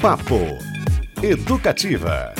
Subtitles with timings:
[0.00, 0.36] Papo
[1.20, 2.32] Educativa.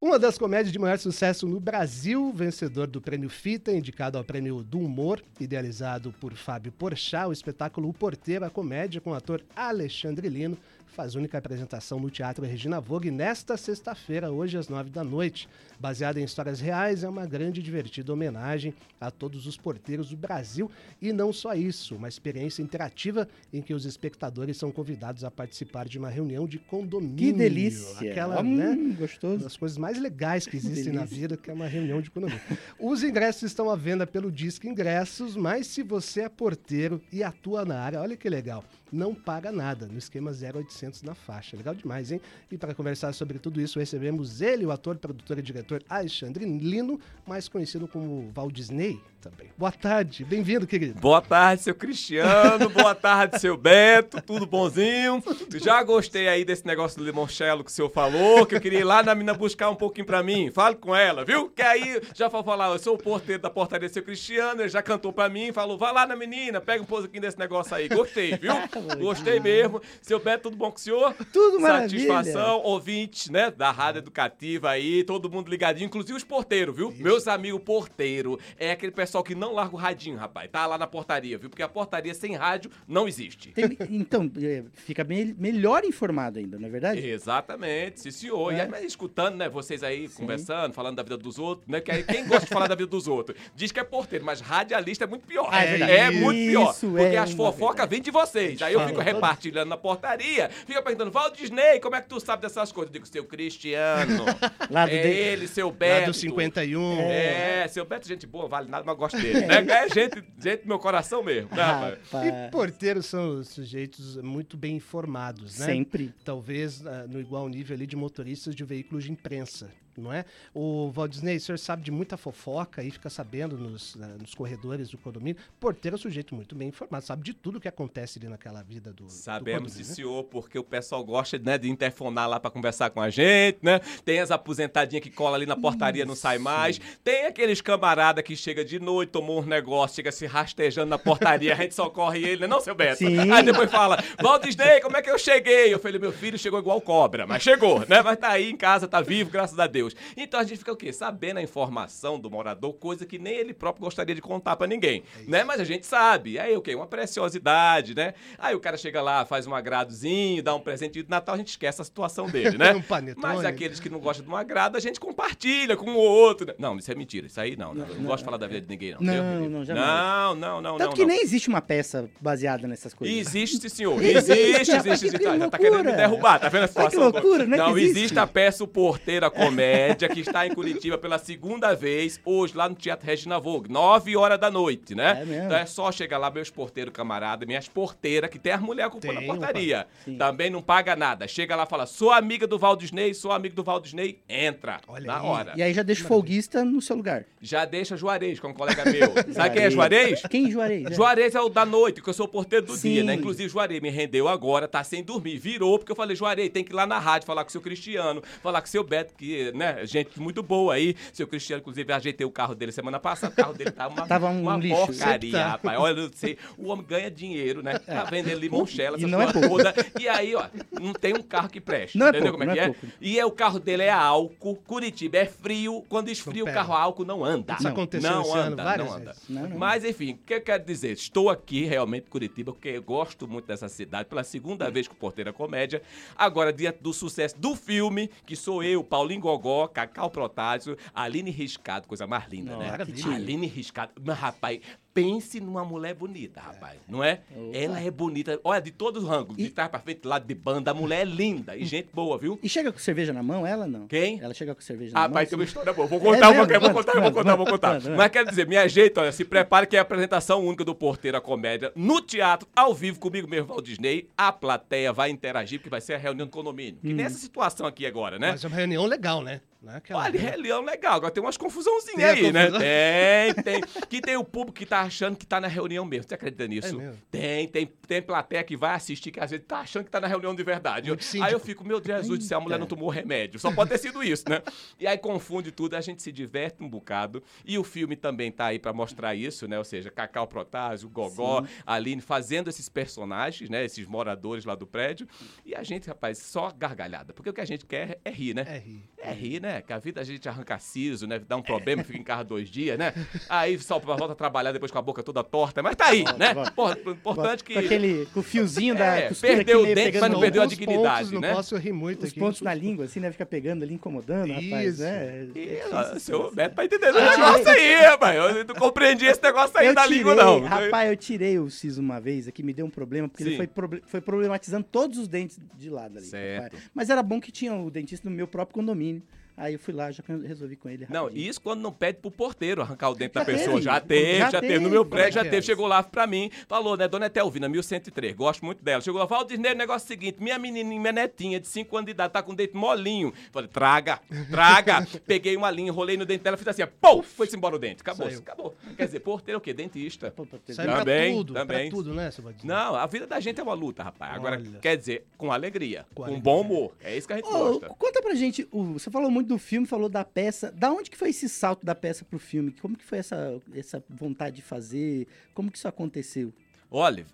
[0.00, 4.62] Uma das comédias de maior sucesso no Brasil, vencedor do Prêmio Fita, indicado ao Prêmio
[4.62, 9.42] do Humor, idealizado por Fábio Porchat, o espetáculo O Porteiro, a comédia com o ator
[9.54, 10.56] Alexandre Lino,
[10.86, 15.48] faz única apresentação no Teatro Regina Vogue nesta sexta-feira, hoje às nove da noite.
[15.78, 20.16] Baseada em histórias reais, é uma grande e divertida homenagem a todos os porteiros do
[20.16, 20.70] Brasil
[21.00, 25.86] e não só isso, uma experiência interativa em que os espectadores são convidados a participar
[25.86, 27.16] de uma reunião de condomínio.
[27.16, 28.10] Que delícia!
[28.10, 29.44] Aquela, hum, né, gostoso.
[29.44, 32.40] das coisas mais legais que existem na vida, que é uma reunião de condomínio.
[32.78, 37.64] Os ingressos estão à venda pelo Disque Ingressos, mas se você é porteiro e atua
[37.64, 41.56] na área, olha que legal, não paga nada, no esquema 0800 na faixa.
[41.56, 42.20] Legal demais, hein?
[42.50, 47.00] E para conversar sobre tudo isso, recebemos ele, o ator, produtor e diretor Alexandre Lino,
[47.26, 49.50] mais conhecido como Walt Disney também.
[49.58, 51.00] Boa tarde, bem-vindo, querido.
[51.00, 52.68] Boa tarde, seu Cristiano.
[52.68, 54.20] Boa tarde, seu Beto.
[54.22, 55.22] Tudo bonzinho?
[55.54, 58.84] Já gostei aí desse negócio do limoncello que o senhor falou, que eu queria ir
[58.84, 60.50] lá na mina buscar um pouquinho pra mim.
[60.52, 61.48] Fale com ela, viu?
[61.48, 64.82] Que aí já foi falar, eu sou o porteiro da portaria seu Cristiano, ele já
[64.82, 67.88] cantou pra mim, falou, vai lá na menina, pega um pouquinho desse negócio aí.
[67.88, 68.52] Gostei, viu?
[69.00, 69.80] Gostei mesmo.
[70.02, 71.14] Seu Beto, tudo bom com o senhor?
[71.32, 72.06] Tudo maravilha.
[72.06, 76.92] Satisfação, ouvintes, né, da Rádio Educativa aí, todo mundo ligadinho, inclusive os porteiros, viu?
[76.98, 80.50] Meus amigos porteiro, é aquele pessoal que não larga o radinho, rapaz.
[80.50, 81.48] Tá lá na portaria, viu?
[81.50, 83.50] Porque a portaria sem rádio não existe.
[83.52, 87.00] Tem- então, é, fica bem, melhor informado ainda, não é verdade?
[87.06, 88.52] Exatamente, sim senhor.
[88.52, 88.62] E É.
[88.62, 91.80] aí, mas escutando, né, vocês aí conversando, falando da vida dos outros, né?
[91.80, 94.40] Que aí quem gosta de falar da vida dos outros diz que é porteiro, mas
[94.40, 95.48] radialista é muito pior.
[95.50, 95.92] Ah, é verdade.
[95.92, 96.70] É muito pior.
[96.72, 98.60] Isso porque é as fofocas vêm de vocês.
[98.62, 102.42] Aí eu fico repartilhando na portaria, fica perguntando, Val Disney, como é que tu sabe
[102.42, 102.88] dessas coisas?
[102.94, 104.24] Eu digo, seu Cristiano.
[104.70, 106.06] Lá do é de- ele, seu Lá Beto.
[106.06, 107.00] do 51.
[107.10, 109.46] É, seu Beto, gente boa, vale nada, mas eu gosto dele.
[109.46, 109.56] Né?
[109.68, 111.50] É gente, gente do meu coração mesmo.
[111.54, 112.26] Né, rapaz?
[112.26, 115.66] E porteiros são sujeitos muito bem informados, né?
[115.66, 116.14] sempre.
[116.24, 120.24] Talvez ah, no igual nível ali de motoristas de veículos de imprensa, não é?
[120.54, 124.34] O Walt Disney, o senhor sabe de muita fofoca e fica sabendo nos, ah, nos
[124.34, 125.40] corredores do condomínio.
[125.58, 128.92] Porteiro é um sujeito muito bem informado, sabe de tudo que acontece ali naquela vida
[128.92, 129.04] do.
[129.04, 129.94] do Sabemos, sim, condomínio, né?
[129.94, 133.80] senhor, porque o pessoal gosta né, de interfonar lá pra conversar com a gente, né?
[134.04, 136.80] Tem as aposentadinhas que cola ali na portaria, não sai mais.
[137.02, 141.52] Tem aqueles camarada que chega de noite, tomou uns negócios, chega se rastejando na portaria,
[141.54, 142.46] a gente socorre ele, né?
[142.46, 142.98] Não, seu Beto?
[142.98, 143.30] Sim.
[143.30, 145.72] Aí depois fala, Walt Disney, como é que eu cheguei?
[145.72, 148.02] Eu falei, meu filho chegou igual cobra, mas chegou, né?
[148.02, 149.85] Mas tá aí em casa, tá vivo, graças a Deus.
[150.16, 150.92] Então a gente fica o quê?
[150.92, 155.02] Sabendo a informação do morador, coisa que nem ele próprio gostaria de contar pra ninguém,
[155.26, 155.44] né?
[155.44, 156.38] Mas a gente sabe.
[156.38, 156.74] Aí o quê?
[156.74, 158.14] Uma preciosidade, né?
[158.38, 161.48] Aí o cara chega lá, faz um agradozinho, dá um presente de Natal, a gente
[161.48, 162.72] esquece a situação dele, né?
[162.76, 163.22] Um panetone.
[163.26, 166.46] Mas aqueles que não gostam de um agrado, a gente compartilha com o outro.
[166.46, 166.54] né?
[166.58, 167.26] Não, isso é mentira.
[167.26, 167.74] Isso aí não.
[167.74, 169.00] não, eu não gosto de falar da vida de ninguém, não.
[169.00, 169.86] Não, Deus não, jamais.
[169.86, 170.94] Não, não, não, Tanto não.
[170.94, 171.08] que não.
[171.08, 173.16] nem existe uma peça baseada nessas coisas.
[173.16, 173.96] Existe, senhor.
[174.04, 175.18] Existe, existe, existe.
[175.18, 175.58] Que Já, já tá loucura.
[175.58, 177.02] querendo me derrubar, tá vendo a situação?
[177.10, 177.98] loucura, não é que Não, existe.
[177.98, 179.75] existe a peça O Porteiro, a Comédia,
[180.12, 184.38] que está em Curitiba pela segunda vez, hoje, lá no Teatro Regina Vogue, 9 horas
[184.38, 185.18] da noite, né?
[185.22, 185.44] É mesmo?
[185.44, 189.18] Então é só chegar lá, meus porteiros camarada, minhas porteiras, que tem as mulheres ocupando
[189.18, 189.86] Tem, a portaria.
[190.18, 191.26] Também não paga nada.
[191.28, 194.80] Chega lá e fala, sou amiga do Val Disney, sou amigo do Val Disney, entra.
[194.88, 195.26] Olha na aí.
[195.26, 195.52] hora.
[195.56, 197.24] E aí já deixa o folguista no seu lugar.
[197.40, 199.12] Já deixa Juarez, que é um colega meu.
[199.32, 200.22] Sabe quem é Juarez?
[200.30, 200.86] Quem Juarez?
[200.90, 200.94] É.
[200.94, 202.92] Juarez é o da noite, que eu sou o porteiro do Sim.
[202.92, 203.14] dia, né?
[203.14, 205.38] Inclusive, Juarez me rendeu agora, tá sem dormir.
[205.38, 207.60] Virou, porque eu falei, Juarez, tem que ir lá na rádio falar com o seu
[207.60, 210.94] Cristiano, falar com o seu Beto, que, né, gente muito boa aí.
[211.12, 214.28] Seu Cristiano, inclusive, ajeitei o carro dele semana passada, o carro dele tá uma, Tava
[214.28, 214.86] um uma lixo.
[214.86, 215.48] porcaria, Tá.
[215.48, 215.78] rapaz.
[215.78, 217.78] Olha, eu não sei, o homem ganha dinheiro, né?
[217.78, 219.64] Tá vendendo limonchela, E essas não é coisas pouco.
[219.64, 219.86] todas.
[220.00, 220.46] E aí, ó,
[220.80, 221.96] não tem um carro que preste.
[221.98, 222.66] Não é entendeu pouco, como é não que é é?
[222.66, 222.86] pouco.
[223.00, 227.04] E é, o carro dele é álcool, Curitiba é frio, quando esfria o carro álcool
[227.04, 227.54] não anda.
[227.58, 229.04] Isso aconteceu não esse ano anda, várias não anda.
[229.12, 229.22] vezes.
[229.28, 229.58] Não, não.
[229.58, 230.92] Mas enfim, o que eu quero dizer?
[230.92, 234.94] Estou aqui realmente em Curitiba porque eu gosto muito dessa cidade, pela segunda vez com
[234.94, 235.82] o Porteira Comédia.
[236.16, 241.86] Agora, diante do sucesso do filme, que sou eu, Paulinho Gogó, Cacau Protásio, Aline Riscado,
[241.86, 242.70] coisa mais linda, né?
[242.70, 243.14] Maravilha.
[243.14, 243.92] Aline Riscado.
[244.04, 244.60] Mas, rapaz,
[244.96, 247.20] pense numa mulher bonita, rapaz, não é?
[247.52, 248.40] Ela é bonita.
[248.42, 251.04] Olha, de todos os ângulos, de trás pra frente, lado de banda, a mulher é
[251.04, 252.38] linda e gente boa, viu?
[252.42, 253.86] E chega com cerveja na mão, ela não?
[253.86, 254.18] Quem?
[254.22, 255.12] Ela chega com cerveja na Ah, mão.
[255.12, 255.86] pai, tem uma história boa.
[255.86, 256.60] Vou contar, É uma, mesmo?
[256.60, 257.68] vou contar, vou contar, vou contar.
[257.74, 257.96] manda, manda.
[257.96, 261.18] Mas quero dizer, minha gente, olha, se prepare que é a apresentação única do Porteiro
[261.18, 264.08] a Comédia no teatro, ao vivo, comigo mesmo, Walt Disney.
[264.16, 266.78] A plateia vai interagir, porque vai ser a reunião do condomínio.
[266.80, 268.30] Que nessa situação aqui agora, né?
[268.32, 269.42] Mas é uma reunião legal, né?
[269.66, 272.46] Não é aquela- Olha, Rei Leão legal, agora tem umas confusãozinhas Tem aí, né?
[272.46, 272.60] confusão?
[272.60, 273.60] Tem, tem.
[273.88, 276.08] Que tem o público que tá achando que tá na reunião mesmo.
[276.08, 276.80] Você acredita nisso?
[276.80, 276.92] É?
[277.10, 280.06] Tem, tem, tem plateia que vai assistir que às vezes tá achando que tá na
[280.06, 280.88] reunião de verdade.
[280.88, 283.40] Eu- aí eu fico, meu Deus do céu, a mulher não tomou remédio.
[283.40, 284.40] Só pode ter sido isso, né?
[284.78, 287.22] E aí confunde tudo, a gente se diverte um bocado.
[287.44, 289.58] E o filme também tá aí pra mostrar isso, né?
[289.58, 293.64] Ou seja, Cacau Protásio, Gogó, Aline, fazendo esses personagens, né?
[293.64, 295.08] Esses moradores lá do prédio.
[295.44, 297.12] E a gente, rapaz, só gargalhada.
[297.12, 298.44] Porque o que a gente quer é rir, né?
[298.48, 298.82] É rir.
[298.98, 299.55] É rir, né?
[299.60, 301.18] Que a vida a gente arranca siso, né?
[301.18, 302.92] Dá um problema, fica em casa dois dias, né?
[303.28, 305.62] Aí só volta a trabalhar depois com a boca toda torta.
[305.62, 306.34] Mas tá aí, né?
[306.34, 306.50] volta.
[306.52, 307.52] Porra, importante que.
[307.54, 310.42] Com aquele, com o fiozinho da É, perdeu aqui o meio dente, mas não perdeu
[310.42, 311.28] a dignidade, pontos, né?
[311.28, 312.20] Não posso rir muito Os aqui.
[312.20, 313.10] pontos na língua, assim, né?
[313.12, 314.82] Fica pegando ali, incomodando, rapaz, Isso.
[314.82, 315.28] né?
[315.34, 315.58] Ih,
[315.94, 316.30] É seu.
[316.32, 318.16] Beto tá entendendo o negócio aí, rapaz.
[318.16, 320.40] Eu não compreendi esse negócio aí Eu da tirei, língua, não.
[320.44, 323.30] Rapaz, eu tirei o siso uma vez aqui, me deu um problema, porque Sim.
[323.30, 326.06] ele foi, foi problematizando todos os dentes de lado ali.
[326.06, 326.54] Certo.
[326.54, 326.70] rapaz.
[326.74, 329.02] Mas era bom que tinha o dentista no meu próprio condomínio.
[329.36, 330.86] Aí eu fui lá, já resolvi com ele.
[330.88, 331.28] Não, rapidinho.
[331.30, 333.50] isso quando não pede pro porteiro arrancar o dente Já da pessoa.
[333.56, 333.62] teve.
[333.62, 334.58] Já teve, já, Já teve.
[334.60, 335.42] No meu é prédio já é teve.
[335.42, 336.88] Chegou lá pra mim, falou, né?
[336.88, 338.80] Dona Etelvina, 1003, gosto muito dela.
[338.80, 341.86] Chegou lá, Valdinei, o negócio é o seguinte: minha menininha, minha netinha de 5 anos
[341.86, 343.12] de idade, tá com o dente molinho.
[343.30, 344.00] Falei, traga,
[344.30, 344.86] traga.
[345.06, 347.82] Peguei uma linha, enrolei no dente dela, fiz assim, pô, foi-se embora o dente.
[347.82, 348.20] Acabou, Saiu.
[348.20, 348.56] acabou.
[348.76, 349.52] Quer dizer, porteiro é o quê?
[349.52, 350.10] Dentista.
[350.10, 351.68] Pô, pô, Sai pra Também, tudo, também.
[351.68, 352.24] pra tudo, né, seu?
[352.42, 354.14] Não, a vida da gente é uma luta, rapaz.
[354.14, 354.58] Agora, Olha.
[354.60, 356.22] quer dizer, com alegria, Com com, alegria.
[356.22, 356.72] bom humor.
[356.82, 357.68] É isso que a gente Ô, gosta.
[357.68, 360.50] conta pra gente, você falou muito do filme, falou da peça.
[360.52, 362.52] Da onde que foi esse salto da peça pro filme?
[362.52, 365.06] Como que foi essa, essa vontade de fazer?
[365.34, 366.32] Como que isso aconteceu?
[366.70, 367.06] Olha,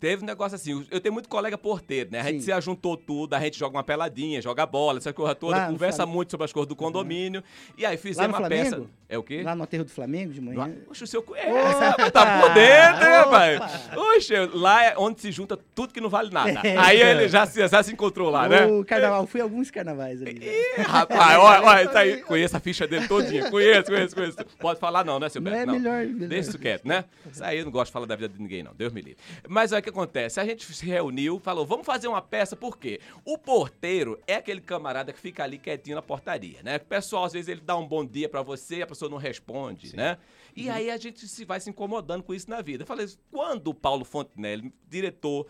[0.00, 2.20] teve um negócio assim, eu tenho muito colega porteiro, né?
[2.20, 2.46] A gente Sim.
[2.46, 6.06] se ajuntou tudo, a gente joga uma peladinha, joga bola, essa coisa toda, Lá conversa
[6.06, 7.42] muito sobre as coisas do condomínio.
[7.76, 8.82] E aí Lá fizemos uma peça.
[9.08, 9.42] É o quê?
[9.42, 10.70] Lá no aterro do Flamengo de manhã?
[10.90, 11.48] Oxe, o senhor conhece,
[11.82, 13.96] rapaz, tá por dentro, hein, rapaz?
[13.96, 16.48] Oxe, lá é onde se junta tudo que não vale nada.
[16.68, 16.76] É.
[16.76, 18.66] Aí ele já se, já se encontrou lá, né?
[18.66, 20.38] O carnaval, fui alguns carnavais ali.
[20.38, 20.46] né?
[20.46, 22.20] Ih, rapaz, olha, olha, tá aí.
[22.28, 23.50] Conheço a ficha dele todinha.
[23.50, 24.36] Conheço, conheço, conheço.
[24.58, 25.70] Pode falar não, né, seu Não Beto?
[25.70, 26.28] é melhor, melhor.
[26.28, 27.04] Deixa isso quieto, né?
[27.32, 28.74] Isso aí eu não gosto de falar da vida de ninguém, não.
[28.74, 29.18] Deus me livre.
[29.48, 30.40] Mas olha o que acontece.
[30.40, 33.00] A gente se reuniu, falou, vamos fazer uma peça, por quê?
[33.24, 36.76] O porteiro é aquele camarada que fica ali quietinho na portaria, né?
[36.76, 39.96] O pessoal, às vezes, ele dá um bom dia pra você, a pessoa não responde,
[39.96, 40.18] né?
[40.54, 42.82] E aí a gente se vai se incomodando com isso na vida.
[42.82, 45.46] Eu falei, quando o Paulo Fontenelle, diretor,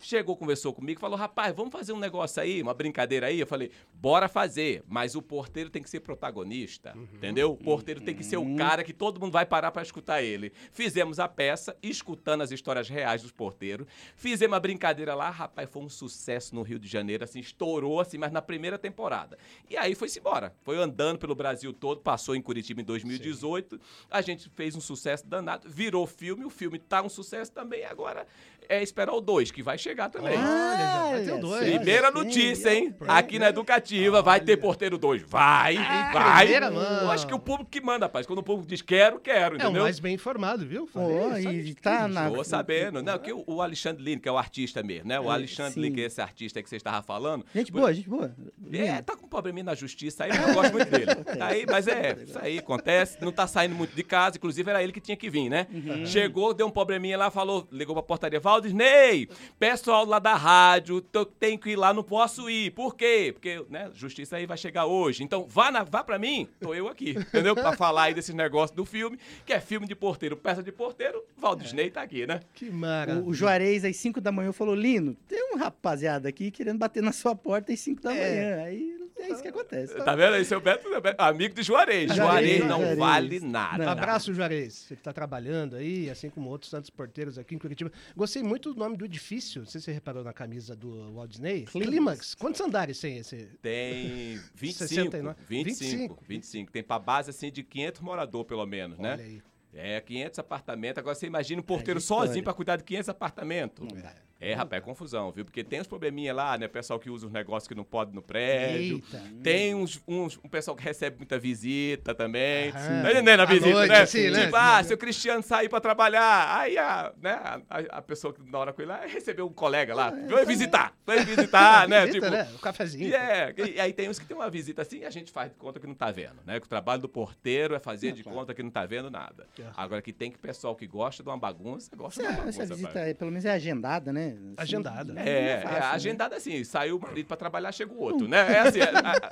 [0.00, 3.40] chegou, conversou comigo, falou, rapaz, vamos fazer um negócio aí, uma brincadeira aí?
[3.40, 7.52] Eu falei, bora fazer, mas o porteiro tem que ser protagonista, entendeu?
[7.52, 10.52] O porteiro tem que ser o cara que todo mundo vai parar pra escutar ele.
[10.72, 13.86] Fizemos a peça, escutando as histórias reais dos porteiros,
[14.16, 18.18] fizemos a brincadeira lá, rapaz, foi um sucesso no Rio de Janeiro, assim, estourou, assim,
[18.18, 19.38] mas na primeira temporada.
[19.68, 23.80] E aí foi-se embora, foi andando pelo Brasil todo, passou em Curitiba em 2018,
[24.10, 28.26] a gente fez um sucesso danado, virou filme, o filme tá um sucesso também, agora
[28.68, 30.32] é esperar o 2, que vai chegar também.
[30.38, 31.64] Olha, já vai ter o Olha dois.
[31.70, 31.76] só.
[31.76, 32.92] Primeira Sim, notícia, hein?
[32.92, 33.10] pronto.
[33.10, 35.22] Aqui na Educativa vai ter Porteiro 2.
[35.22, 35.76] Vai,
[36.12, 36.44] vai.
[36.46, 36.82] primeira mão.
[37.02, 38.26] Eu acho que o público que manda, rapaz.
[38.26, 39.82] Quando o público diz quero, quero, É o entendeu?
[39.82, 40.88] mais bem informado, viu?
[40.92, 43.02] Sabe e tá na- Tô sabendo.
[43.02, 45.18] Não, que o, Alexandre Lino, que é o artista mesmo, né?
[45.20, 45.80] O É, Alexandre sim.
[45.80, 47.44] Lino, que é esse artista que você estava falando.
[47.54, 48.34] Gente boa, gente boa.
[48.72, 51.06] É, tá com um probleminha na justiça aí, mas eu gosto muito dele.
[51.42, 53.18] Tá aí, mas é, isso aí acontece.
[53.20, 55.66] Não tá saindo muito de casa, inclusive era ele que tinha que vir, né?
[55.72, 56.06] Uhum.
[56.06, 59.28] Chegou, deu um probleminha lá, falou, ligou pra portaria, Valdisney,
[59.58, 62.70] pessoal lá da rádio, tô- tem que ir lá, não posso ir.
[62.72, 63.30] Por quê?
[63.32, 65.22] Porque, né, justiça aí vai chegar hoje.
[65.24, 67.54] Então, vá, na, vá pra mim, tô eu aqui, entendeu?
[67.54, 71.22] Pra falar aí desses negócios do filme, que é filme de porteiro, peça de porteiro,
[71.38, 72.40] Valdisney tá aqui, né?
[72.52, 73.24] Que maravilha.
[73.24, 77.02] O, o Juarez, às 5 da manhã, falou: Lino, tem um rapaziada aqui querendo bater
[77.02, 78.28] na sua porta às 5 da É.
[78.56, 78.64] manhã.
[78.64, 79.94] Aí é isso que acontece.
[79.94, 80.88] Tá vendo aí, seu Beto,
[81.18, 82.14] amigo de Juarez.
[82.14, 82.98] Juarez, Juarez não Juarez.
[82.98, 83.84] vale nada.
[83.84, 83.92] Não.
[83.92, 84.74] Abraço, Juarez.
[84.74, 87.90] Você que tá trabalhando aí, assim como outros tantos porteiros aqui em Curitiba.
[88.16, 89.60] Gostei muito do nome do edifício.
[89.62, 91.64] Não sei se você reparou na camisa do Walt Disney.
[91.66, 92.34] Clímax.
[92.34, 93.48] Quantos andares tem esse?
[93.60, 95.36] Tem 25, 69.
[95.48, 96.72] 25, 25.
[96.72, 99.12] Tem pra base assim de 500 moradores pelo menos, né?
[99.14, 99.42] Olha aí.
[99.74, 100.98] É, 500 apartamentos.
[100.98, 102.26] Agora você imagina um porteiro de história.
[102.28, 103.88] sozinho pra cuidar de 500 apartamentos.
[103.88, 104.10] Não dá.
[104.10, 104.14] É,
[104.54, 105.44] rapaz, é confusão, viu?
[105.44, 106.66] Porque tem uns probleminha lá, né?
[106.66, 108.96] Pessoal que usa uns negócios que não pode no prédio.
[108.96, 109.22] Eita.
[109.42, 112.70] Tem uns, uns- um pessoal que recebe muita visita também.
[112.70, 113.02] Aham.
[113.02, 114.00] Tá entendendo a visita, noite, né?
[114.00, 114.44] assim, né?
[114.44, 116.58] Tipo, ah, seu Cristiano sair pra trabalhar.
[116.58, 117.32] Aí a, né,
[117.70, 120.12] a, a pessoa que na hora com ele lá recebeu um colega lá.
[120.28, 120.92] Foi visitar.
[121.04, 122.06] Foi visitar, né?
[122.06, 122.48] Visita, Tipo, né?
[122.54, 123.08] O cafezinho.
[123.08, 125.50] e é, e aí tem uns que tem uma visita assim e a gente faz
[125.50, 126.58] de conta que não tá vendo, né?
[126.58, 128.38] Que o trabalho do porteiro é fazer de claro.
[128.38, 129.46] conta que não tá vendo nada.
[129.58, 129.64] É.
[129.76, 132.62] Agora que tem que pessoal que gosta de uma bagunça, gosta de uma bagunça.
[132.62, 134.31] essa visita, é, pelo menos, é agendada, né?
[134.40, 134.52] Né?
[134.56, 135.20] Assim, Agendada.
[135.20, 135.86] É, é, fácil, né?
[135.86, 138.38] agendada assim, saiu o marido pra trabalhar, chega o outro, né?
[138.52, 138.90] É assim, a,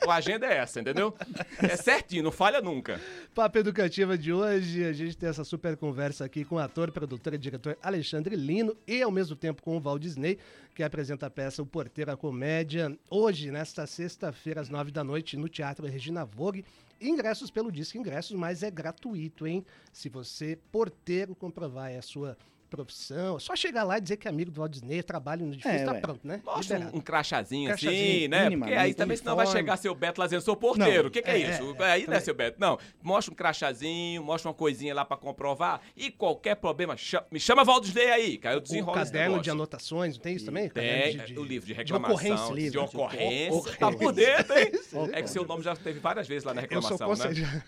[0.08, 1.14] a- a agenda é essa, entendeu?
[1.58, 3.00] É certinho, não falha nunca.
[3.34, 7.34] Papo Educativa de hoje, a gente tem essa super conversa aqui com o ator, produtor
[7.34, 10.38] e diretor Alexandre Lino e ao mesmo tempo com o Val Disney,
[10.74, 15.36] que apresenta a peça O Porteiro a Comédia, hoje, nesta sexta-feira, às nove da noite,
[15.36, 16.64] no Teatro Regina Vogue.
[17.00, 19.64] Ingressos pelo Disque Ingressos, mas é gratuito, hein?
[19.90, 22.36] Se você, porteiro, comprovar a sua
[22.70, 25.52] profissão, é só chegar lá e dizer que é amigo do Walt Disney, trabalho no
[25.52, 26.00] edifício, É, tá ué.
[26.00, 26.40] pronto, né?
[26.44, 26.96] Mostra Liberado.
[26.96, 28.50] um, um crachazinho, assim, Crachazinho, né?
[28.50, 31.02] Porque aí também senão vai chegar seu Beto lá dizendo, sou porteiro.
[31.02, 31.08] Não.
[31.08, 31.76] O que, que é, É, isso?
[31.82, 32.56] é, aí não é seu Beto.
[32.60, 35.80] Não, mostra um crachazinho, mostra uma coisinha lá pra comprovar.
[35.96, 37.64] E qualquer problema, cha- me chama
[38.12, 40.68] aí, que aí eu O desenrolo esse caderno de anotações, não tem isso também?
[40.68, 42.46] Tem, de- de- o livro de de reclamação, ocorrência.
[42.46, 43.52] de, livro de ocorrência.
[43.52, 43.78] ocorrência.
[43.78, 44.70] Tá por dentro, hein?
[44.92, 45.16] Ocorrência.
[45.18, 47.62] É que seu nome já teve várias vezes lá na Eu sou reclamação, né?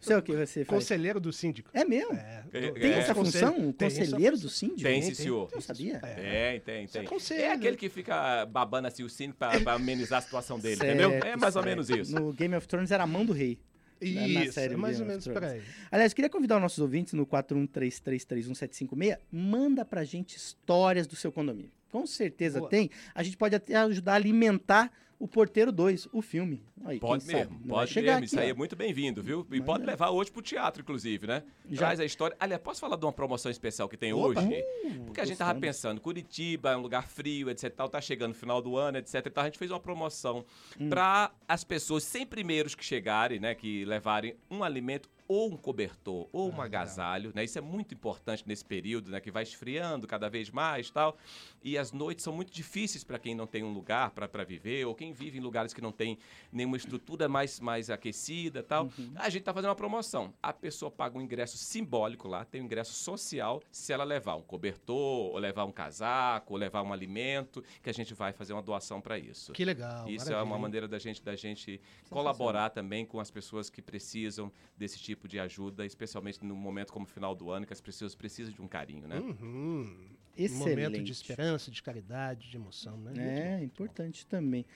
[0.00, 0.68] Você é o que você faz?
[0.68, 1.70] conselheiro do síndico.
[1.72, 2.12] É mesmo?
[2.14, 2.98] É, É, Tem é.
[2.98, 3.72] essa função?
[3.72, 4.43] Conselheiro função.
[4.44, 4.82] Do síndico?
[4.82, 5.48] Tem, Tem, sim, senhor.
[5.52, 5.98] Não sabia.
[6.00, 7.08] Tem, tem, Isso é tem.
[7.08, 7.42] conselho.
[7.42, 10.88] É aquele que fica babando assim o sino pra, pra amenizar a situação dele, Certo,
[11.00, 11.10] entendeu?
[11.12, 11.64] É mais ou certo.
[11.64, 12.14] menos isso.
[12.14, 13.58] No Game of Thrones era a mão do rei.
[14.00, 14.06] na
[14.44, 15.62] Isso, série é mais ou menos por aí.
[15.90, 19.18] Aliás, queria convidar os nossos ouvintes no 4133317756.
[19.30, 21.70] Manda pra gente histórias do seu condomínio.
[21.90, 22.70] Com certeza Boa.
[22.70, 22.90] tem.
[23.14, 26.62] A gente pode até ajudar a alimentar o Porteiro 2, o filme.
[26.84, 27.68] Aí, Pode mesmo, sabe?
[27.68, 28.24] Pode chegar mesmo.
[28.26, 28.54] Isso aqui, aí ó.
[28.54, 29.46] é muito bem-vindo, viu?
[29.50, 29.64] E Manda.
[29.64, 31.42] pode levar hoje pro teatro, inclusive, né?
[31.70, 31.78] Já.
[31.78, 32.36] Traz a história.
[32.38, 34.46] Aliás, posso falar de uma promoção especial que tem Opa, hoje?
[34.86, 37.72] uh, Porque a gente tava pensando, Curitiba é um lugar frio, etc.
[37.74, 39.24] Tal, tá chegando o final do ano, etc.
[39.26, 40.44] Então a gente fez uma promoção
[40.78, 40.88] Hum.
[40.90, 43.54] para as pessoas 100 primeiros que chegarem, né?
[43.54, 47.44] Que levarem um alimento ou um cobertor ou um agasalho, né?
[47.44, 49.20] Isso é muito importante nesse período, né?
[49.20, 51.16] Que vai esfriando cada vez mais, tal.
[51.62, 54.94] E as noites são muito difíceis para quem não tem um lugar para viver ou
[54.94, 56.18] quem vive em lugares que não tem
[56.52, 58.90] nenhuma estrutura mais mais aquecida, tal.
[59.16, 60.32] A gente tá fazendo uma promoção.
[60.42, 64.42] A pessoa paga um ingresso simbólico lá, tem um ingresso social se ela levar um
[64.42, 68.62] cobertor, ou levar um casaco, ou levar um alimento, que a gente vai fazer uma
[68.62, 69.52] doação para isso.
[69.52, 70.08] Que legal.
[70.08, 70.58] Isso é uma maravilha.
[70.58, 75.38] maneira da gente, da gente colaborar também com as pessoas que precisam desse tipo de
[75.38, 78.68] ajuda, especialmente no momento como o final do ano, que as pessoas precisam de um
[78.68, 79.18] carinho, né?
[79.18, 79.96] Uhum.
[80.36, 80.82] Excelente.
[80.84, 83.12] Momento de esperança, de caridade, de emoção, né?
[83.16, 83.64] É, bom.
[83.64, 84.66] importante também.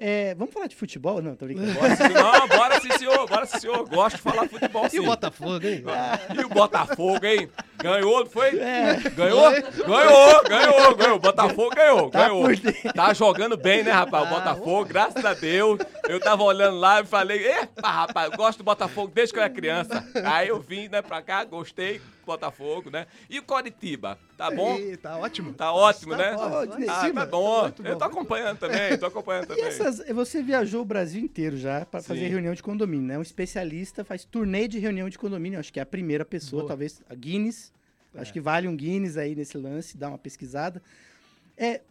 [0.00, 1.20] É, vamos falar de futebol?
[1.20, 1.72] Não, tô brincando.
[1.74, 3.88] Bora, sim, não, bora sim, senhor, bora sim, senhor.
[3.88, 5.00] Gosto de falar futebol E sim.
[5.00, 5.82] o Botafogo, hein?
[6.38, 7.48] E o Botafogo, hein?
[7.82, 8.56] Ganhou, não foi?
[8.60, 8.94] É.
[9.16, 9.50] Ganhou?
[9.50, 11.16] Ganhou, ganhou, ganhou.
[11.16, 12.44] O Botafogo ganhou, Tá ganhou.
[12.94, 14.22] Tá jogando bem, né, rapaz?
[14.22, 15.80] O Ah, Botafogo, graças a Deus.
[16.08, 19.42] Eu tava olhando lá e falei, epa, rapaz, eu gosto do Botafogo desde que eu
[19.42, 20.04] era criança.
[20.24, 23.06] Aí eu vim, né, pra cá, gostei do Botafogo, né?
[23.28, 24.76] E o Coritiba, tá bom?
[24.78, 25.52] Ih, tá ótimo.
[25.52, 26.34] Tá ótimo, né?
[26.34, 27.72] bom, Ah, cima, tá bom.
[27.84, 29.64] Eu tô acompanhando também, tô acompanhando E também.
[29.64, 33.18] essas, você viajou o Brasil inteiro já para fazer reunião de condomínio, né?
[33.18, 35.58] Um especialista faz turnê de reunião de condomínio.
[35.58, 36.68] Acho que é a primeira pessoa, Boa.
[36.68, 37.72] talvez a Guinness.
[38.14, 38.20] É.
[38.20, 40.82] Acho que vale um Guinness aí nesse lance, dá uma pesquisada.
[41.56, 41.84] É, tá-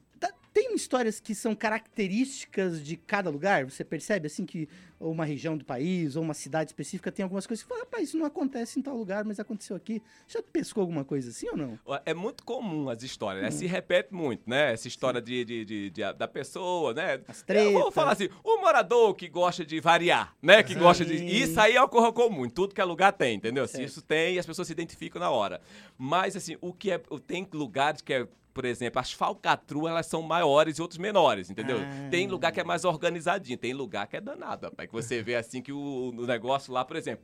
[0.57, 3.65] tem histórias que são características de cada lugar?
[3.65, 4.67] Você percebe assim que
[4.99, 8.17] uma região do país ou uma cidade específica tem algumas coisas que fala, rapaz, isso
[8.17, 10.01] não acontece em tal lugar, mas aconteceu aqui.
[10.27, 11.77] Já pescou alguma coisa assim ou não?
[12.03, 13.51] É muito comum as histórias, né?
[13.51, 14.73] Se repete muito, né?
[14.73, 17.21] Essa história de, de- de- de- da pessoa, né?
[17.27, 17.93] As Eu vou tretas.
[17.93, 20.63] falar assim, o morador que gosta de variar, né?
[20.63, 21.19] Que gosta de...
[21.19, 21.27] Sim.
[21.27, 23.67] Isso aí é uma coisa comum, em tudo que é lugar tem, entendeu?
[23.67, 23.83] Certo.
[23.85, 25.61] isso tem, as pessoas se identificam na hora.
[25.99, 26.97] Mas, assim, o que é...
[27.27, 28.27] Tem lugares que é...
[28.57, 31.77] Por exemplo, as falcatruas, elas são maiores e outros menores, entendeu?
[31.77, 32.09] Ah.
[32.09, 34.89] Tem lugar que é mais organizadinho, tem lugar que é danado, rapaz.
[34.89, 37.23] Que você vê assim que o, o negócio lá, por exemplo,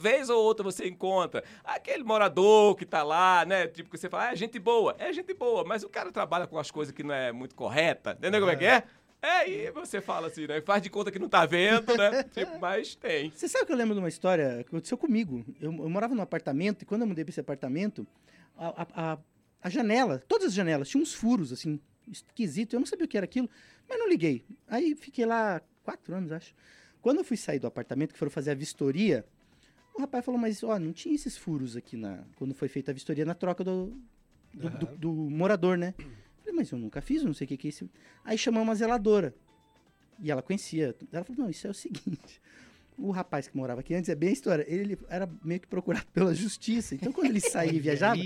[0.00, 3.66] vez ou outra você encontra aquele morador que tá lá, né?
[3.66, 4.96] Tipo, que você fala, ah, é gente boa.
[4.98, 8.12] É gente boa, mas o cara trabalha com as coisas que não é muito correta.
[8.18, 8.82] Entendeu como é que é?
[9.20, 10.60] É, e você fala assim, né?
[10.62, 12.24] Faz de conta que não tá vendo, né?
[12.34, 13.30] Tipo, mas tem.
[13.30, 15.44] Você sabe que eu lembro de uma história que aconteceu comigo?
[15.60, 18.04] Eu, eu morava num apartamento e quando eu mudei para esse apartamento,
[18.56, 19.18] a, a- a-
[19.62, 21.78] a janela, todas as janelas, tinham uns furos, assim,
[22.10, 22.74] esquisito.
[22.74, 23.48] Eu não sabia o que era aquilo,
[23.88, 24.44] mas não liguei.
[24.68, 26.54] Aí fiquei lá quatro anos, acho.
[27.00, 29.24] Quando eu fui sair do apartamento, que foram fazer a vistoria,
[29.94, 32.94] o rapaz falou, mas ó, não tinha esses furos aqui na, quando foi feita a
[32.94, 33.96] vistoria na troca do,
[34.54, 35.94] do, do- do morador, né?
[36.38, 37.88] Falei, mas eu nunca fiz, eu não sei o que, que é isso.
[38.24, 39.34] Aí chamamos uma zeladora.
[40.20, 40.94] E ela conhecia.
[41.12, 42.40] Ela falou, não, isso é o seguinte.
[42.98, 46.06] O rapaz que morava aqui antes, é bem a história, ele era meio que procurado
[46.12, 46.94] pela justiça.
[46.94, 48.20] Então, quando ele saía e viajava,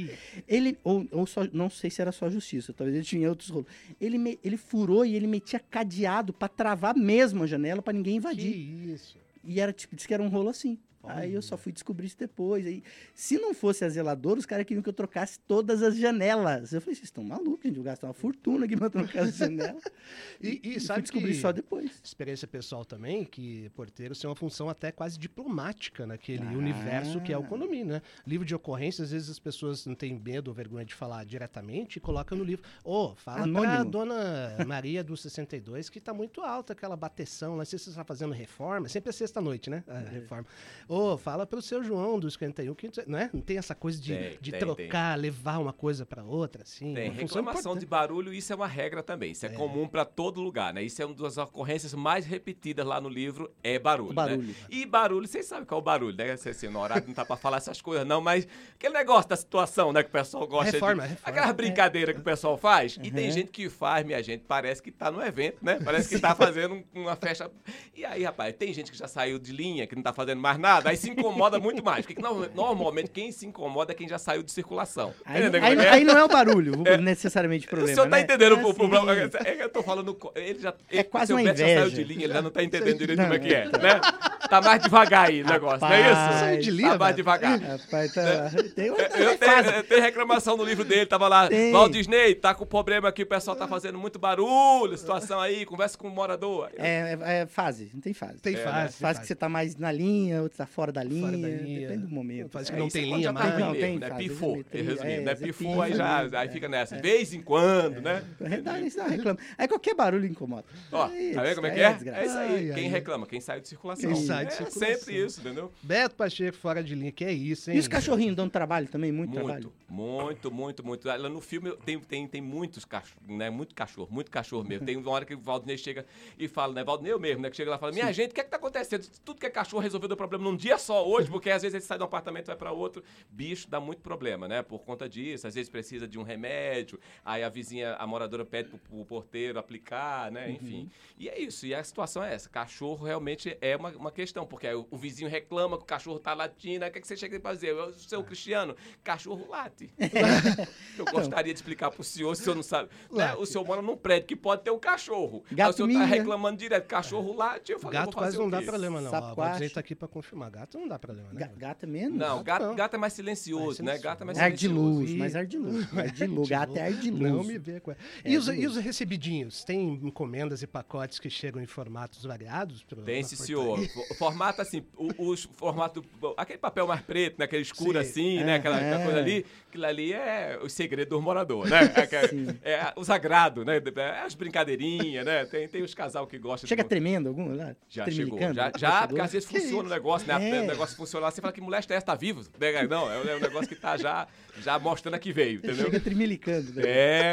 [0.46, 3.48] ele, ou, ou só, não sei se era só a justiça, talvez ele tinha outros
[3.48, 3.68] rolos.
[4.00, 8.14] Ele, me- ele furou e ele metia cadeado pra travar mesmo a janela pra ninguém
[8.14, 8.56] que invadir.
[8.92, 9.16] isso.
[9.44, 10.76] E era tipo, disse que era um rolo assim.
[11.08, 12.66] Aí eu só fui descobrir isso depois.
[12.66, 12.82] Aí,
[13.14, 16.72] se não fosse a zeladora, os caras queriam que eu trocasse todas as janelas.
[16.72, 17.76] Eu falei, vocês estão malucos, gente.
[17.78, 19.82] Eu gastar uma fortuna aqui pra trocar as janelas.
[20.40, 21.90] E, e E sabe fui descobrir que só depois.
[22.04, 26.52] experiência pessoal também, que porteiro tem uma função até quase diplomática naquele Ah.
[26.58, 28.02] universo que é o condomínio, né?
[28.26, 31.96] Livro de ocorrência, às vezes as pessoas não têm medo ou vergonha de falar diretamente
[31.96, 32.64] e colocam no livro.
[32.84, 33.90] Ô, fala pra Anônimo.
[33.90, 38.04] dona Maria do 62 que tá muito alta aquela bateção, não sei se você está
[38.04, 39.82] fazendo reforma, sempre é sexta-noite, né?
[39.88, 40.46] A reforma.
[40.88, 43.30] Ô, fala pro seu João do 51 que não, é?
[43.32, 46.94] não tem essa coisa de, Tem, de tem, trocar, levar uma coisa para outra, assim.
[46.94, 47.80] Tem reclamação importante.
[47.80, 49.32] de barulho, isso é uma regra também.
[49.32, 50.82] Isso é, comum para todo lugar, né?
[50.82, 54.10] Isso é uma das ocorrências mais repetidas lá no livro, é barulho.
[54.10, 54.42] O barulho.
[54.48, 54.54] Né?
[54.70, 56.32] E barulho, vocês sabem qual é o barulho, né?
[56.32, 59.92] Assim, no horário não tá para falar essas coisas, não, mas aquele negócio da situação,
[59.92, 60.02] né?
[60.02, 61.08] Que o pessoal gosta Reforma, de.
[61.10, 61.38] reforma.
[61.38, 62.98] Aquelas brincadeiras que o pessoal faz.
[63.02, 63.32] E tem Uhum.
[63.32, 65.78] gente que faz, minha gente, parece que tá no evento, né?
[65.84, 67.50] Parece que tá fazendo um- uma festa.
[67.94, 70.58] E aí, rapaz, tem gente que já saiu de linha, que não tá fazendo mais
[70.58, 72.04] nada, aí se incomoda muito mais.
[72.06, 75.12] Porque no- normalmente quem se incomoda é quem já saiu de circulação.
[75.24, 75.88] Aí, Entendeu aí- é é?
[75.90, 77.90] aí não é o barulho, necessariamente o problema.
[77.92, 78.22] o senhor tá né?
[78.22, 79.12] entendendo É o, assim, problema?
[79.12, 80.16] É que eu tô falando.
[80.34, 80.74] Ele já.
[80.90, 81.96] Ele, quase seu uma Beto já saiu inveja.
[81.96, 84.00] de linha, ele já não tá entendendo direito Não, como é que é, né?
[84.48, 86.38] Tá mais devagar aí o negócio, não é isso?
[86.40, 87.58] Saiu de linha, Tá mais devagar.
[87.60, 88.50] Rapaz, tá.
[88.76, 89.76] Tem outra Eu tenho, fase.
[89.76, 91.72] eu tenho reclamação no livro dele, tava lá, Tem.
[91.72, 95.98] Walt Disney, tá com problema aqui, o pessoal tá fazendo muito barulho, situação aí, conversa
[95.98, 96.70] com o morador.
[96.78, 98.38] É, é- é fase, não tem fase.
[98.40, 98.76] Tem É, fase.
[98.76, 98.82] né?
[98.84, 101.20] tem Fase que você tá mais na linha, outra tá fora da linha.
[101.26, 101.88] Fora da linha.
[101.88, 102.50] Depende do momento.
[102.50, 103.52] Fase É, que não tem é linha já tá mais.
[103.52, 104.08] ruim Não, mesmo, tem né?
[104.08, 105.34] fase, Pifou, resumindo, é, né?
[105.34, 107.00] você Pifou, aí já, pifa, aí é, fica nessa, é.
[107.00, 108.24] de vez em quando, né?
[108.40, 109.38] Verdade, isso não reclama.
[109.56, 110.64] Aí qualquer barulho incomoda.
[110.92, 111.84] Ó, tá vendo como é que é?
[111.86, 114.12] É isso aí, Ai, quem reclama, quem sai de circulação.
[114.12, 114.94] Quem sai de é circulação.
[114.96, 115.72] sempre isso, entendeu?
[115.82, 117.76] Beto Pacheco fora de linha, que é isso, hein?
[117.76, 119.12] E os cachorrinhos dão trabalho também?
[119.12, 119.72] Muito, Muito, trabalho?
[119.88, 121.06] muito, muito, muito.
[121.06, 123.50] Lá no filme tem, tem, tem muitos cachorros, né?
[123.50, 124.84] Muito cachorro, muito cachorro mesmo.
[124.86, 126.04] Tem uma hora que o Valdinei chega
[126.38, 126.84] e fala, né?
[126.84, 127.50] Valdinei eu mesmo, né?
[127.50, 129.06] Que chega lá e fala, minha gente, o que é que tá acontecendo?
[129.24, 131.84] Tudo que é cachorro resolveu o problema num dia só hoje, porque às vezes ele
[131.84, 133.04] sai de um apartamento e vai pra outro.
[133.30, 134.62] Bicho dá muito problema, né?
[134.62, 135.46] Por conta disso.
[135.46, 139.58] Às vezes precisa de um remédio, aí a vizinha, a moradora pede pro, pro porteiro
[139.58, 140.50] aplicar, né?
[140.50, 140.90] Enfim.
[141.18, 141.66] E é isso.
[141.66, 142.48] E a situação é essa.
[142.48, 146.18] Cachorro realmente é uma, uma questão, porque aí o, o vizinho reclama que o cachorro
[146.18, 146.84] tá latindo.
[146.84, 147.70] Aí o que, é que você chega pra dizer?
[147.70, 149.90] Eu, seu Cristiano, cachorro late.
[150.98, 152.88] Eu gostaria de explicar pro senhor, se o senhor não sabe.
[153.10, 153.34] Né?
[153.34, 155.44] O senhor mora num prédio que pode ter um cachorro.
[155.48, 157.72] Aí o Gato senhor tá reclamando direto, cachorro late.
[157.72, 158.66] Eu falei, Gato vou fazer quase não o dá quê?
[158.66, 159.10] problema, não.
[159.52, 159.74] Dizer acho.
[159.74, 160.45] tá aqui pra confirmar.
[160.50, 161.40] Gato não dá problema, né?
[161.40, 162.18] Ga- Gata menos?
[162.18, 162.74] Não, gato, não.
[162.76, 164.02] gato é mais silencioso, Mais né?
[164.02, 164.76] Gato é mais É silencioso.
[164.78, 165.88] ardiluz, mas ardiluz.
[165.96, 167.32] Ardiluz, gato é ardiluz.
[167.32, 168.00] Não me vê com ela.
[168.24, 169.64] É, E, os, e os recebidinhos?
[169.64, 172.82] Tem encomendas e pacotes que chegam em formatos variados?
[172.82, 173.78] pro- Tem, sim, senhor.
[174.10, 176.04] O Formato assim, o, os formato.
[176.36, 177.44] Aquele papel mais preto, né?
[177.44, 177.98] Aquele escuro Sim.
[177.98, 178.54] assim, né?
[178.56, 179.04] Aquela, aquela Aham.
[179.04, 179.44] coisa ali.
[179.68, 181.80] Aquilo ali é o segredo do morador, né?
[182.62, 183.80] É, é o sagrado, né?
[183.96, 185.44] É as brincadeirinhas, né?
[185.44, 186.88] Tem, tem os casal que gostam Chega de.
[186.88, 187.74] tremendo algum lá?
[187.88, 188.38] Já chegou.
[188.38, 189.08] Já, já Chegou?
[189.08, 189.94] porque às vezes Que funciona o isso?
[189.94, 190.34] negócio, né?
[190.40, 190.60] É.
[190.62, 192.42] O negócio funciona lá, você fala que mulher essa tá vivo.
[192.88, 194.26] Não, é um- é um negócio que tá já,
[194.62, 195.84] já mostrando que veio, entendeu?
[195.86, 196.72] Chega tremelicando.
[196.74, 196.82] né?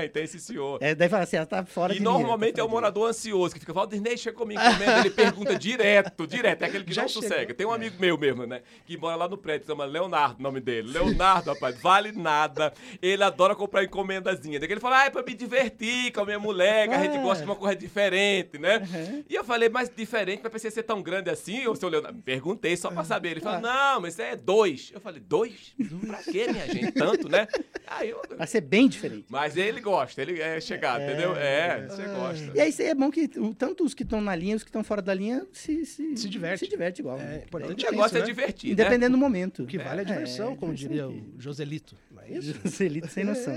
[0.06, 0.78] É, tem esse senhor.
[0.82, 3.10] É, daí fala assim, ela tá fora E de linha, normalmente tá é o morador
[3.10, 7.04] ansioso que fica, Valdinei chegou me encomenda, ele pergunta direto, direto, é aquele que Já
[7.04, 7.24] não chegou.
[7.30, 7.54] sossega.
[7.54, 10.60] Tem um amigo meu mesmo, né, que mora lá no prédio, chama Leonardo o nome
[10.60, 10.92] dele.
[10.92, 12.74] Leonardo, rapaz, vale nada.
[13.02, 14.60] Ele adora comprar encomendazinha.
[14.60, 17.18] Daí ele fala, ah, é pra me divertir com a minha mulher, que a gente
[17.18, 17.22] É.
[17.22, 18.78] gosta de uma coisa diferente, né?
[18.80, 19.24] Uhum.
[19.30, 22.22] E eu falei, mas diferente, mas precisa ser tão grande assim, ô seu Leonardo?
[22.24, 23.32] Perguntei só pra saber.
[23.32, 24.92] Ele falou, não, mas isso é dois.
[24.94, 25.76] Eu falei, dois?
[26.06, 26.92] Pra quê, minha gente?
[26.92, 27.48] Tanto, né?
[27.88, 28.22] Aí eu...
[28.38, 29.26] Vai ser bem diferente.
[29.30, 31.36] Mas ele gosta, ele é chegado, entendeu?
[31.36, 32.52] É, você gosta.
[32.56, 33.28] E aí é bom que
[33.58, 36.30] tanto os que estão na linha, os que estão fora da linha se, se, Se
[36.30, 36.66] diverte.
[36.66, 37.20] Se diverte igual.
[37.20, 37.44] É né?
[37.46, 38.34] importante O negócio é, isso, né?
[38.34, 38.74] divertir, né?
[38.74, 39.64] Independendo do momento.
[39.64, 41.98] O que vale é a diversão, É, como diria diversão o Joselito.
[42.12, 42.54] Não é isso?
[42.64, 43.54] Joselito sem noção.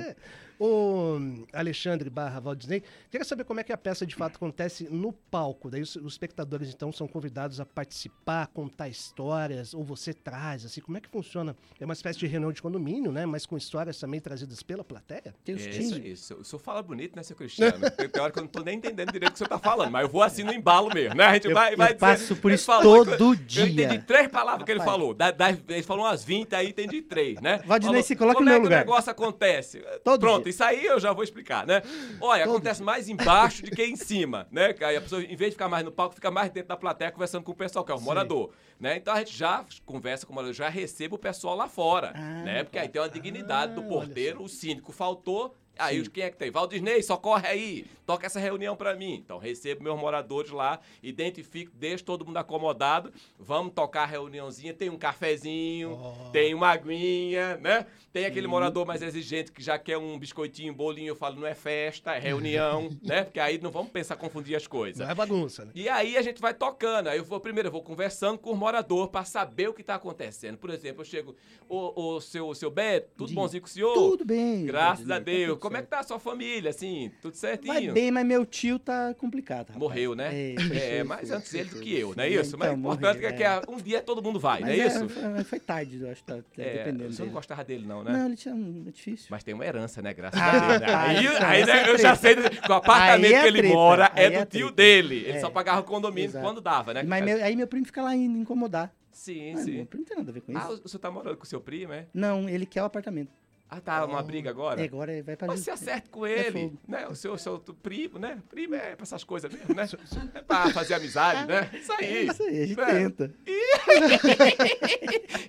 [0.59, 0.65] É.
[0.65, 1.19] O
[1.53, 5.71] Alexandre barra Valdinei, queria saber como é que a peça de fato acontece no palco.
[5.71, 10.81] Daí os, os espectadores, então, são convidados a participar, contar histórias, ou você traz, assim,
[10.81, 11.55] como é que funciona?
[11.81, 13.27] É uma espécie de reunião de condomínio, né?
[13.27, 15.35] Mas com histórias também trazidas pela plateia?
[15.45, 15.91] Tem os É times.
[15.91, 16.35] isso, isso.
[16.35, 17.77] O senhor fala bonito, né, seu Cristiano?
[17.97, 19.59] Tem, tem hora que eu não tô nem entendendo direito o que o senhor tá
[19.59, 21.25] falando, mas eu vou assim no embalo mesmo, né?
[21.25, 23.63] A gente Eu- vai, eu vai dizer- passo por isso falou todo que- dia.
[23.65, 24.97] Eu entendi três palavras que ele Rapaz.
[24.99, 25.15] falou.
[25.15, 27.59] Da, da- ele falou umas 20, aí entendi três, né?
[27.67, 28.83] Valdinei, Falou, se coloca como no é meu que lugar.
[28.83, 29.79] o negócio acontece?
[30.05, 30.51] Todo Pronto, dia.
[30.51, 31.83] isso aí eu já vou explicar, né?
[32.21, 34.73] Olha, acontece mais embaixo do que em cima, né?
[34.73, 36.77] Que Aí a pessoa, em vez de ficar mais no palco, fica mais dentro da
[36.77, 38.97] plateia conversando com o pessoal, que é o morador, né?
[38.97, 42.43] Então a gente já conversa com o morador, já recebe o pessoal lá fora, Ah,
[42.45, 42.65] né?
[42.65, 46.11] Porque aí tem uma dignidade do olha porteiro, o síndico faltou, Aí Sim.
[46.11, 46.51] quem é que tem?
[46.51, 49.15] Valdisney, socorre aí, toca essa reunião pra mim.
[49.15, 54.89] Então recebo meus moradores lá, identifico, deixo todo mundo acomodado, vamos tocar a reuniãozinha, tem
[54.91, 56.31] um cafezinho, Oh.
[56.31, 57.87] tem uma aguinha, né?
[58.13, 61.47] Tem aquele morador mais exigente que já quer um biscoitinho, um bolinho, eu falo, não
[61.47, 63.25] é festa, é reunião, né?
[63.25, 65.05] Porque aí não vamos pensar confundir as coisas.
[65.05, 65.73] Não é bagunça, né?
[65.75, 67.09] E aí a gente vai tocando.
[67.09, 69.97] Aí eu vou primeiro, eu vou conversando com o morador para saber o que tá
[69.97, 70.57] acontecendo.
[70.57, 71.37] Por exemplo, eu chego,
[71.69, 73.41] ô, ô seu, seu Beto, tudo Diga.
[73.41, 73.93] bonzinho com o senhor?
[73.95, 74.65] Tudo bem.
[74.65, 75.59] Graças a tá Deus.
[75.67, 77.11] Como é que tá a sua família, assim?
[77.23, 77.73] Tudo certinho?
[77.75, 79.69] Vai bem, mas meu tio tá complicado.
[79.69, 79.79] rapaz.
[79.79, 80.31] Morreu, né?
[80.35, 82.59] É, É, mas foi- antes ele do que eu, não é foi- isso?
[82.59, 83.63] Mas o então, importante morreu, é que é.
[83.69, 85.09] um dia todo mundo vai, não é Mas isso?
[85.09, 88.13] Foi, foi tarde, eu acho, tá, É, dependendo você não gostava dele, não, né?
[88.13, 88.85] Não, ele tinha um...
[88.87, 89.27] É difícil.
[89.31, 90.13] Mas tem uma herança, né?
[90.15, 90.81] Graças Ah, a Deus.
[90.81, 90.87] né?
[90.87, 93.43] tá, Aí, então, aí, essa né, é eu já sei que o apartamento Aí é
[93.43, 95.17] que ele mora é aí do é tio dele.
[95.27, 95.41] Ele É.
[95.41, 96.45] só pagava o condomínio Exato.
[96.45, 97.03] quando dava, né?
[97.03, 98.93] Mas meu- aí meu primo fica lá indo incomodar.
[99.13, 99.73] Sim, Ah, sim.
[99.77, 100.61] Meu primo não tem nada a ver com isso.
[100.61, 102.07] Ah, o senhor tá morando com o seu primo, é?
[102.13, 103.31] Não, ele quer o apartamento.
[103.69, 104.81] Ah, tá uma briga agora?
[104.81, 106.79] É, agora vai pra Mas se acerte com É ele, fogo.
[106.87, 107.09] né?
[107.09, 108.39] O seu, seu primo, né?
[108.49, 109.87] Primo é pra essas coisas mesmo, né?
[110.35, 111.69] É pra fazer amizade, né?
[111.75, 112.27] Isso É aí.
[112.29, 112.87] isso aí, a gente né?
[112.87, 113.35] tenta.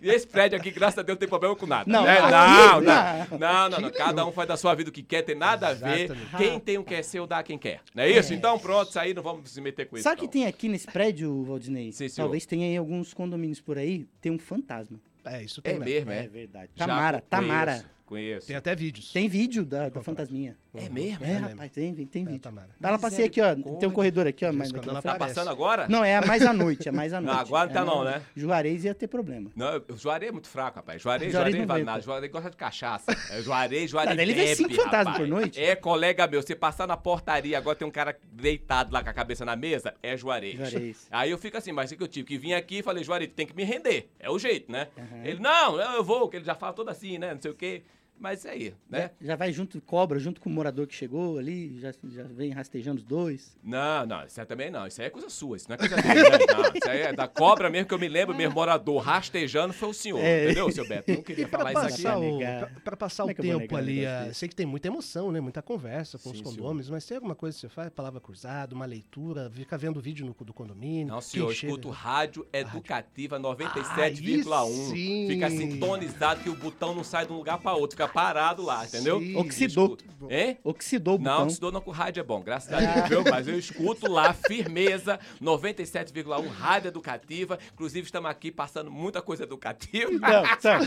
[0.01, 1.91] E esse prédio aqui, graças a Deus, não tem problema com nada.
[1.91, 2.19] Não, né?
[2.21, 2.81] não, não, não.
[2.81, 3.91] não, não, não, não.
[3.91, 6.05] Cada um faz da sua vida o que quer, tem nada a ver.
[6.05, 6.37] Exatamente.
[6.37, 7.81] Quem tem o que é seu, dá quem quer.
[7.93, 8.33] Não é isso?
[8.33, 10.03] Então pronto, isso aí não vamos se meter com isso.
[10.03, 11.91] Sabe o que tem aqui nesse prédio, Valdinei?
[11.91, 12.25] Sim, senhor.
[12.25, 14.99] Talvez tenha em alguns condomínios por aí, tem um fantasma.
[15.25, 16.27] É, isso É tem mesmo, é?
[16.27, 16.69] verdade.
[16.75, 17.85] Tamara, Tamara.
[18.07, 18.47] Conheço.
[18.47, 19.11] Tem até vídeos.
[19.11, 20.55] Tem vídeo da, da fantasminha.
[20.73, 21.25] É mesmo?
[21.25, 22.39] É, É rapaz, tem, tem É, vídeo.
[22.39, 22.69] Tamara.
[22.79, 23.53] Dá lá Mas passei é aqui, ó.
[23.53, 24.53] como Tem um corredor aqui, ó.
[24.53, 25.87] Mais quando ela Tá passando agora?
[25.89, 27.47] Não, é mais à noite, é mais à Não, noite.
[27.47, 28.21] agora tá É, não, né?
[28.33, 29.51] Juarez ia ter problema.
[29.53, 31.01] Não, o Juarez é muito fraco, rapaz.
[31.01, 32.01] Juarez, Juarez Juarez, não vai nada.
[32.01, 33.11] Juarez gosta de cachaça.
[33.31, 35.61] É, Juarez, Juarez Não, ele vê cinco fantasmas por noite.
[35.61, 36.41] É colega meu.
[36.41, 39.93] Você passar na portaria, agora tem um cara deitado lá com a cabeça na mesa,
[40.01, 40.55] é Juarez.
[40.55, 41.07] Juarez.
[41.11, 43.29] Aí eu fico assim, mas é que eu tive que vir aqui e falei, Juarez,
[43.29, 44.09] tu tem que me render.
[44.17, 44.87] É o jeito, né?
[44.97, 45.25] Aham.
[45.25, 47.33] Ele, não, eu vou, que ele já fala todo assim, né?
[47.33, 47.83] Não sei o quê.
[48.19, 49.11] Mas é aí, né?
[49.21, 52.97] Já vai junto, cobra, junto com o morador que chegou ali, já, já vem rastejando
[52.97, 53.55] os dois.
[53.63, 54.87] Não, não, isso aí também não.
[54.87, 56.37] Isso aí é coisa sua, isso não é coisa dele, né?
[56.51, 59.89] Não, isso aí é da cobra mesmo que eu me lembro, meu morador rastejando foi
[59.89, 60.45] o senhor, É.
[60.45, 61.11] entendeu, seu Beto?
[61.11, 62.03] Não queria falar isso aqui.
[62.03, 62.59] passar, o, Negar.
[62.71, 64.39] pra, pra passar Como o é eu tempo ali, ah, desse?
[64.39, 65.39] sei que tem muita emoção, né?
[65.39, 66.55] Muita conversa com Sim, os senhor.
[66.55, 67.89] condôminos, mas tem alguma coisa que você faz?
[67.91, 71.07] Palavra cruzada, uma leitura, fica vendo vídeo no, do condomínio.
[71.13, 74.89] Não, senhor, chega- escuto rádio educativa Aí 97,1.
[74.91, 75.27] sim.
[75.29, 78.85] Fica sintonizado que o botão não sai de um lugar pra outro, fica parado lá,
[78.85, 79.19] entendeu?
[79.19, 79.35] Sim.
[79.37, 79.97] Oxidou.
[80.29, 80.57] Hein?
[80.63, 81.47] Oxidou o Não, botão.
[81.47, 83.23] estudou não com rádio é bom, graças a Deus, viu?
[83.29, 87.59] Mas eu escuto lá, firmeza, 97,1, rádio educativa.
[87.73, 90.11] Inclusive, estamos aqui passando muita coisa educativa.
[90.11, 90.79] Não, só,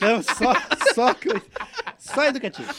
[0.00, 1.42] não, só, só, coisa-
[1.98, 2.72] só educativo.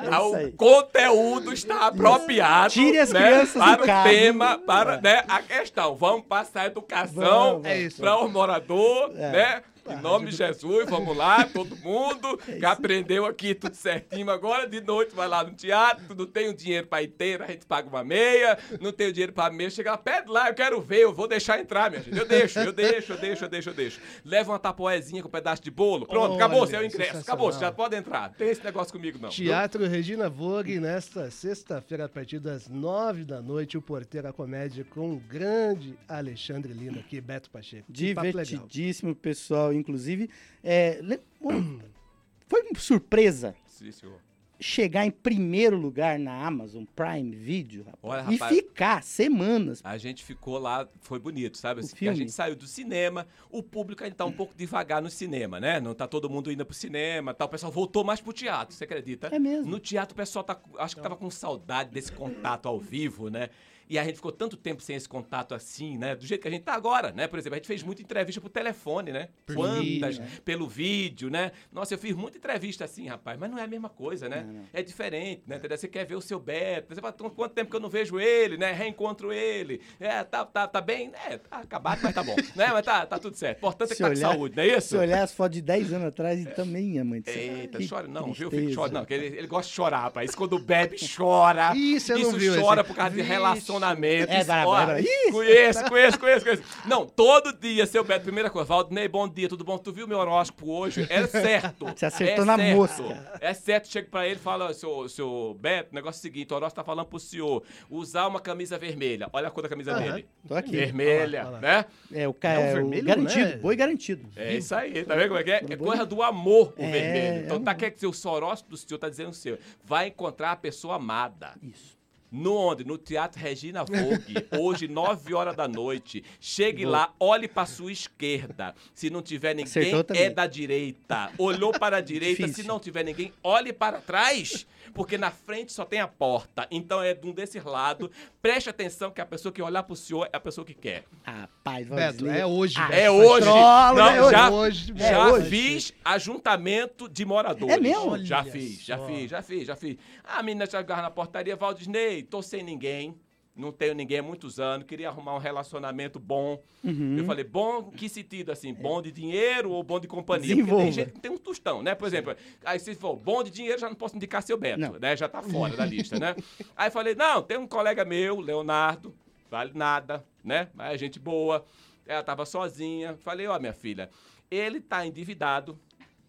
[0.00, 4.08] É Ah, o conteúdo está apropriado Tire as né, crianças para do o carro.
[4.10, 5.94] tema, para né, a questão.
[5.94, 8.00] Vamos passar educação É isso.
[8.00, 9.30] para o morador, É.
[9.30, 9.62] né?
[9.88, 14.30] Em nome de Jesus, vamos lá, todo mundo É que aprendeu aqui tudo certinho.
[14.30, 17.66] Agora de noite vai lá no teatro, não tem o dinheiro para inteiro, a gente
[17.66, 20.80] paga uma meia, não tem o dinheiro para meia, chega lá, pede lá, eu quero
[20.80, 22.16] ver, eu vou deixar entrar, minha gente.
[22.16, 24.00] Eu deixo, eu deixo, eu deixo, eu deixo, eu deixo.
[24.24, 27.60] Leva uma tapoezinha com um pedaço de bolo, pronto, Olha, acabou seu ingresso, acabou, você
[27.60, 28.28] já pode entrar.
[28.28, 29.28] Não tem esse negócio comigo não.
[29.28, 29.46] viu?
[29.46, 35.12] Teatro Regina Vogue, nesta sexta-feira, a partir das nove da noite, o Porteira Comédia com
[35.12, 37.84] o grande Alexandre Lima aqui, Beto Pacheco.
[37.88, 39.73] Divertidíssimo, pessoal.
[39.76, 40.30] Inclusive,
[40.62, 41.00] é,
[42.48, 44.20] foi uma surpresa Sim, senhor.
[44.60, 48.56] Chegar em primeiro lugar na Amazon Prime Video, rapaz, Olha, e rapaz.
[48.56, 49.80] ficar semanas.
[49.84, 51.80] A gente ficou lá, foi bonito, sabe?
[51.80, 55.60] Assim, a gente saiu do cinema, o público ainda tá um pouco devagar no cinema,
[55.60, 55.80] né?
[55.80, 57.46] Não tá todo mundo indo pro cinema, tal.
[57.46, 59.28] O pessoal voltou mais pro teatro, você acredita?
[59.32, 59.70] É mesmo.
[59.70, 63.50] No teatro o pessoal tá, acho que tava com saudade desse contato ao vivo, né?
[63.88, 66.16] E a gente ficou tanto tempo sem esse contato assim, né?
[66.16, 67.26] Do jeito que a gente tá agora, né?
[67.26, 69.28] Por exemplo, a gente fez muita entrevista por telefone, né?
[69.44, 69.84] Por Quantas?
[69.84, 70.30] vídeo, né?
[70.44, 71.52] Pelo vídeo, né?
[71.70, 74.43] Nossa, eu fiz muita entrevista assim, rapaz, mas não é a mesma coisa, né?
[74.44, 74.64] Não.
[74.72, 75.56] É diferente, né?
[75.56, 75.76] Entendeu?
[75.78, 78.18] Você quer ver o seu Beto, você fala, "Qu- quanto tempo que eu não vejo
[78.20, 78.72] ele, né?
[78.72, 79.80] Reencontro ele.
[80.00, 81.12] É, tá, tá, tá bem?
[81.28, 82.34] É, tá acabado, mas tá bom.
[82.56, 82.70] né?
[82.72, 83.58] Mas tá, tá tudo certo.
[83.58, 84.88] Importante é que Se tá com saúde, não é isso?
[84.88, 87.34] Se olhar as fotos de 10 anos atrás, e também, do céu.
[87.42, 88.48] Eita, Que chora não, viu?
[88.50, 88.62] tristeza.
[88.68, 90.34] Fica chora, não, porque ele, ele gosta de chorar, rapaz.
[90.34, 91.72] Quando bebe, chora.
[91.74, 92.88] Ih, você não viu chora esse?
[92.88, 93.28] por causa de Vixe.
[93.28, 94.32] relacionamento.
[94.32, 95.00] É, Ó, é brabo.
[95.00, 96.62] Ih, Conheço, conheço, conheço, conheço.
[96.86, 99.78] Não, todo dia, seu Beto, primeira coisa, Valdinei, bom dia, tudo bom?
[99.78, 101.06] Tu viu meu horóscopo hoje?
[101.10, 101.86] É certo.
[101.96, 102.76] Você acertou é na certo.
[102.76, 103.38] mosca.
[103.40, 106.52] É certo, chega pra ele e fala, seu, seu Beto, o negócio é o seguinte,
[106.52, 109.28] o horóscopo tá falando pro senhor, usar uma camisa vermelha.
[109.32, 110.12] Olha a cor da camisa Aham.
[110.12, 110.26] dele.
[110.46, 110.72] Tô aqui.
[110.76, 111.84] Vermelha, Olha lá, olha né?
[112.12, 112.48] É, o, ca...
[112.50, 113.56] É o é o vermelho, garantido, né?
[113.56, 114.28] boi garantido.
[114.36, 115.64] É isso aí, tá vendo como é que é?
[115.68, 117.44] É coisa do amor, o É, vermelho.
[117.44, 120.08] Então é tá um- quer dizer, o horóscopo do senhor tá dizendo o seu, vai
[120.08, 121.54] encontrar a pessoa amada.
[121.62, 121.96] Isso.
[122.34, 122.84] No onde?
[122.84, 126.24] No Teatro Regina Vogue, hoje, 9 horas da noite.
[126.40, 128.74] Chegue lá, olhe para sua esquerda.
[128.92, 131.30] Se não tiver ninguém, é da direita.
[131.38, 132.64] Olhou para a direita, se Difícil.
[132.68, 136.66] não tiver ninguém, olhe para trás, porque na frente só tem a porta.
[136.70, 138.10] Então é de um desses lados.
[138.42, 141.04] Preste atenção que a pessoa que olhar pro senhor é a pessoa que quer.
[141.22, 142.40] Rapaz, Beto, Valdir.
[142.40, 142.74] é hoje.
[142.78, 143.00] Ah, Beto.
[143.00, 143.40] É hoje.
[143.46, 144.30] Trollo, Não, é hoje.
[144.32, 145.48] já, hoje, é já hoje.
[145.50, 147.74] fiz ajuntamento de moradores.
[147.74, 148.18] É mesmo?
[148.24, 149.96] Já fiz, já fiz, já fiz, já fiz.
[150.24, 153.14] A menina chegava na portaria, Valdisney, tô sem ninguém.
[153.56, 156.60] Não tenho ninguém há muitos anos, queria arrumar um relacionamento bom.
[156.82, 157.16] Uhum.
[157.18, 158.74] Eu falei, bom, que sentido assim?
[158.74, 160.56] Bom de dinheiro ou bom de companhia?
[160.56, 161.94] Porque tem gente que tem um tostão, né?
[161.94, 162.34] Por exemplo,
[162.64, 164.98] aí se for bom de dinheiro, já não posso indicar seu Beto, Não.
[164.98, 165.16] né?
[165.16, 166.34] Já tá fora da lista, né?
[166.76, 169.14] Aí falei, não, tem um colega meu, Leonardo,
[169.48, 170.68] vale nada, né?
[170.74, 171.64] Mas é gente boa.
[172.06, 173.16] Ela tava sozinha.
[173.22, 174.10] Falei, ó, minha filha,
[174.50, 175.78] ele tá endividado,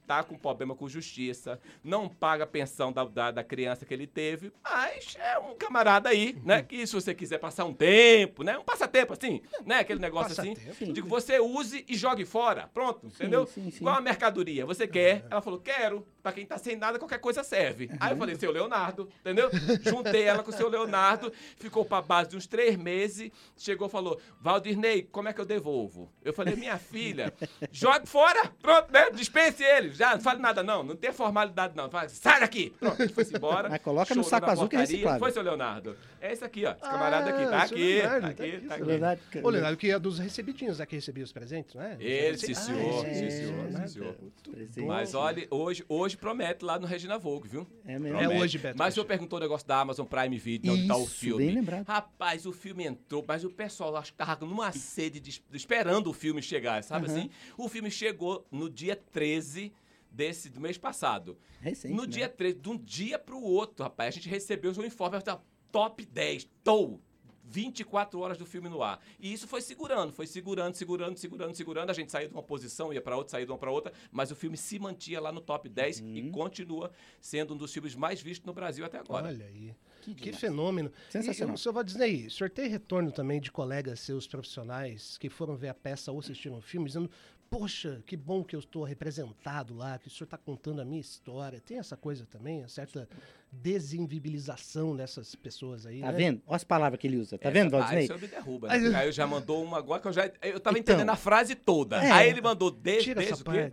[0.05, 4.07] tá com problema com justiça, não paga a pensão da, da, da criança que ele
[4.07, 6.61] teve, mas é um camarada aí, né?
[6.61, 8.57] Que se você quiser passar um tempo, né?
[8.57, 9.79] Um passatempo, assim, né?
[9.79, 10.55] Aquele negócio assim.
[10.55, 10.93] Passatempo.
[10.93, 12.69] Digo, você use e jogue fora.
[12.73, 13.45] Pronto, entendeu?
[13.47, 13.77] sim, sim.
[13.77, 14.65] Igual a mercadoria.
[14.65, 15.25] Você quer?
[15.29, 16.05] Ela falou, quero.
[16.21, 17.89] Pra quem tá sem nada, qualquer coisa serve.
[17.99, 19.49] Aí eu falei, seu Leonardo, entendeu?
[19.81, 23.91] Juntei ela com o seu Leonardo, ficou pra base de uns três meses, chegou e
[23.91, 26.11] falou, Valdirney, como é que eu devolvo?
[26.23, 27.31] Eu falei, minha filha,
[27.71, 29.11] jogue fora, pronto, né?
[29.11, 29.93] Dispense ele.
[29.97, 31.89] Já, não fale nada não, não tem formalidade não.
[31.89, 32.71] Fala, Sai daqui!
[32.79, 33.69] Pronto, a gente foi embora.
[33.69, 35.19] Mas coloca no saco azul que é reciclável.
[35.19, 35.95] Foi, seu Leonardo?
[36.21, 36.71] É esse aqui, ó.
[36.71, 37.43] Esse camarada aqui.
[37.43, 38.83] Ah, Tá seu aqui, Leonardo, tá tá aqui, tá seu aqui.
[38.85, 41.97] Verdade, Ô, Leonardo, que é dos recebidinhos, é que recebia os presentes, não é?
[41.99, 44.15] Ele, sim, Ah, senhor, é, sim, é, senhor, é, sim, senhor.
[44.51, 44.81] Presente.
[44.87, 47.67] Mas olha, hoje, hoje promete lá no Regina Vogue, viu?
[47.85, 48.19] É mesmo.
[48.19, 50.97] É hoje, Beto, Mas o senhor perguntou o negócio da Amazon Prime Video, onde tá
[50.97, 51.45] o filme.
[51.45, 51.85] bem lembrado.
[51.87, 56.13] Rapaz, o filme entrou, mas o pessoal acho que tava numa sede de, esperando o
[56.13, 57.15] filme chegar, sabe Aham.
[57.17, 57.29] assim?
[57.57, 59.71] O filme chegou no dia 13
[60.15, 61.37] desse, do mês passado.
[61.61, 62.07] Recente, no né?
[62.07, 65.39] dia 13, de um dia pro outro, rapaz, a gente recebeu o informe da
[65.71, 67.01] top 10, tou.
[67.47, 68.99] 24 horas do filme no ar.
[69.19, 71.89] E isso foi segurando, foi segurando, segurando, segurando, segurando.
[71.91, 74.31] A gente saía de uma posição, ia pra outra, saía de uma pra outra, mas
[74.31, 76.15] o filme se mantinha lá no top 10 Uhum.
[76.15, 79.27] e continua sendo um dos filmes mais vistos no Brasil até agora.
[79.27, 79.75] Olha aí.
[80.01, 80.39] Que, demais.
[80.39, 80.91] fenômeno.
[81.09, 81.55] Sensacional.
[81.55, 85.55] E, o senhor Disney, o senhor tem retorno também de colegas seus profissionais que foram
[85.55, 87.09] ver a peça ou assistiram o filme, dizendo,
[87.49, 90.99] poxa, que bom que eu estou representado lá, que o senhor está contando a minha
[91.01, 91.59] história.
[91.59, 93.07] Tem essa coisa também, uma certa
[93.51, 96.17] desinvibilização dessas pessoas aí, Tá né?
[96.17, 96.41] vendo?
[96.45, 97.37] Olha as palavras que ele usa.
[97.37, 98.03] Tá Essa- vendo, Ah, Valdinei?
[98.05, 98.71] isso me derruba.
[98.71, 98.97] Aí- Né?
[98.97, 100.25] Aí eu já mandou uma agora que eu já.
[100.41, 102.03] Eu tava Então, entendendo a frase toda.
[102.03, 102.11] é.
[102.11, 103.13] Aí ele mandou de.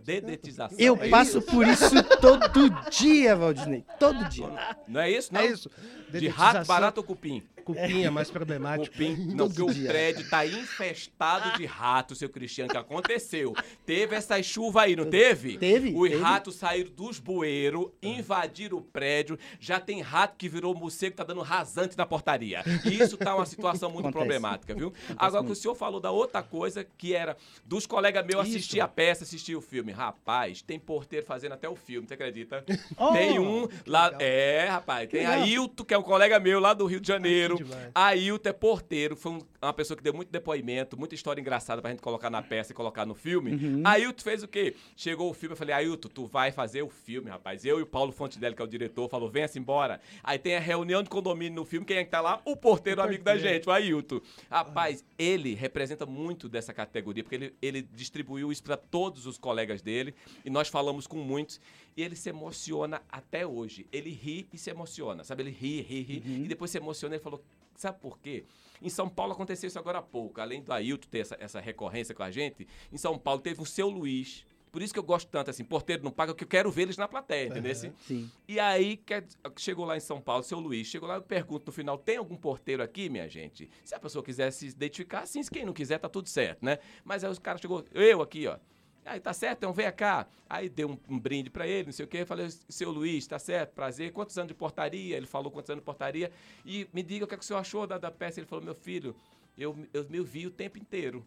[0.03, 0.77] Dedetização.
[0.79, 1.85] Eu É passo por isso
[2.21, 3.83] todo dia, Valdinei.
[3.99, 4.47] Todo dia.
[4.87, 5.33] Não é isso?
[5.33, 5.41] Não?
[5.41, 5.69] É isso.
[6.09, 7.43] De rato, barato ou cupim?
[7.63, 8.91] Cupim é mais problemático.
[8.91, 9.15] Cupim.
[9.35, 13.53] Não, porque o prédio tá infestado de rato, seu Cristiano, que aconteceu.
[13.85, 15.57] Teve essas chuvas aí, não teve?
[15.57, 16.21] Teve, Os teve.
[16.21, 19.37] ratos saíram dos bueiros, invadiram o prédio.
[19.59, 22.63] Já tem rato que virou morcego, tá dando rasante na portaria.
[22.85, 24.25] E isso tá uma situação muito Acontece.
[24.25, 24.93] problemática, viu?
[25.17, 25.55] Agora que o muito.
[25.55, 29.61] senhor falou da outra coisa, que era dos colegas meus assistir a peça, assistir o
[29.61, 29.91] filme.
[29.91, 32.63] Rapaz, tem porteiro fazendo até o filme, você acredita?
[32.97, 34.13] Oh, tem um lá.
[34.19, 35.09] É, rapaz.
[35.09, 35.41] Tem legal.
[35.43, 37.52] Ailton, que é um colega meu lá do Rio de Janeiro.
[37.57, 37.91] Demais.
[37.93, 41.91] Ailton é porteiro, foi um- uma pessoa que deu muito depoimento, muita história engraçada pra
[41.91, 43.51] gente colocar na peça e colocar no filme.
[43.53, 43.81] Uhum.
[43.85, 44.75] Ailton fez o quê?
[44.95, 47.63] Chegou o filme, eu falei, Ailton, tu vai fazer o filme, rapaz.
[47.65, 49.99] Eu e o Paulo Fontenelle, que é o diretor, falou, venha-se embora.
[50.23, 52.41] Aí tem a reunião de condomínio no filme, quem é que tá lá?
[52.45, 54.21] O porteiro, amigo da gente, o Ailton.
[54.49, 59.81] Rapaz, ele representa muito dessa categoria, porque ele, ele distribuiu isso pra todos os colegas
[59.81, 60.13] dele,
[60.43, 61.59] e nós falamos com muitos,
[61.95, 63.85] e ele se emociona até hoje.
[63.91, 65.43] Ele ri e se emociona, sabe?
[65.43, 67.43] Ele ri, ri, ri, e depois se emociona, ele falou,
[67.75, 68.43] sabe por quê?
[68.81, 72.13] Em São Paulo aconteceu isso agora há pouco, além do Ailton ter essa, essa recorrência
[72.13, 75.29] com a gente, em São Paulo teve o Seu Luiz, por isso que eu gosto
[75.29, 77.71] tanto, assim, porteiro não paga, porque eu quero ver eles na plateia, entendeu?
[77.71, 77.93] Assim?
[78.07, 78.31] Sim.
[78.47, 79.23] E aí, quer-
[79.55, 82.35] chegou lá em São Paulo, seu Luiz, chegou lá, eu pergunto no final, tem algum
[82.35, 83.69] porteiro aqui, minha gente?
[83.85, 86.79] Se a pessoa quiser se identificar, sim, se quem não quiser, tá tudo certo, né?
[87.05, 88.57] Mas aí os caras chegou, eu aqui, ó.
[89.05, 90.27] Aí, tá certo, então vem cá.
[90.49, 92.19] Aí deu um, um brinde pra ele, não sei o quê.
[92.19, 94.11] Eu falei, seu Luiz, tá certo, prazer.
[94.11, 95.17] Quantos anos de portaria?
[95.17, 96.31] Ele falou quantos anos de portaria.
[96.65, 98.39] E me diga o que, é que o senhor achou da, da peça.
[98.39, 99.15] Ele falou, meu filho,
[99.57, 101.25] eu, eu me vi o tempo inteiro.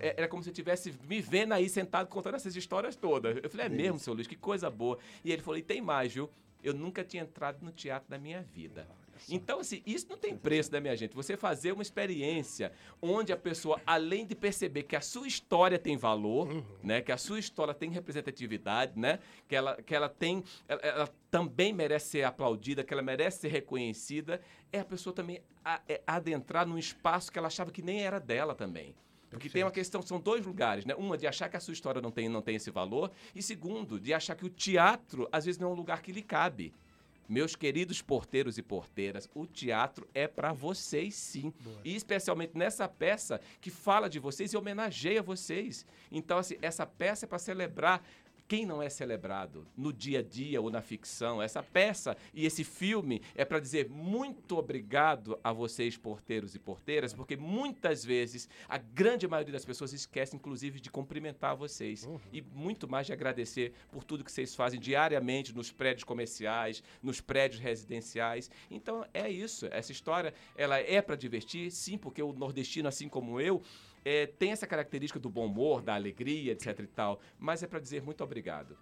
[0.00, 3.36] É- Era como se eu estivesse me vendo aí sentado contando essas histórias todas.
[3.42, 4.98] Eu falei, é mesmo, seu Luiz, que coisa boa.
[5.24, 6.30] E ele falou, e tem mais, viu?
[6.62, 8.86] Eu nunca tinha entrado no teatro da minha vida.
[9.28, 11.14] Então, assim, isso não tem preço, né, minha gente?
[11.14, 15.96] Você fazer uma experiência onde a pessoa, além de perceber que a sua história tem
[15.96, 16.48] valor,
[16.82, 17.00] né?
[17.00, 19.18] Que a sua história tem representatividade, né?
[19.48, 20.42] Que ela, que ela tem.
[20.68, 24.40] Ela, ela também merece ser aplaudida, que ela merece ser reconhecida,
[24.72, 28.18] é a pessoa também a- é adentrar num espaço que ela achava que nem era
[28.20, 28.94] dela também.
[29.30, 30.94] Porque tem uma questão, são dois lugares, né?
[30.94, 33.98] Uma de achar que a sua história não tem, não tem esse valor, e segundo,
[33.98, 36.72] de achar que o teatro, às vezes, não é um lugar que lhe cabe.
[37.28, 41.52] Meus queridos porteiros e porteiras, o teatro é para vocês sim.
[41.60, 41.80] Boa.
[41.84, 45.86] E especialmente nessa peça que fala de vocês e homenageia vocês.
[46.10, 48.02] Então, assim, essa peça é para celebrar
[48.46, 51.42] quem não é celebrado no dia a dia ou na ficção.
[51.42, 57.12] Essa peça e esse filme é para dizer muito obrigado a vocês, porteiros e porteiras,
[57.12, 62.88] porque muitas vezes a grande maioria das pessoas esquece, inclusive, de cumprimentar vocês e muito
[62.88, 68.50] mais de agradecer por tudo que vocês fazem diariamente nos prédios comerciais, nos prédios residenciais.
[68.70, 69.66] Então é isso.
[69.70, 73.62] Essa história ela é para divertir, sim, porque o nordestino, assim como eu,
[74.04, 77.80] é, tem essa característica do bom humor, da alegria, etc e tal, mas é para
[77.80, 78.76] dizer muito obrigado.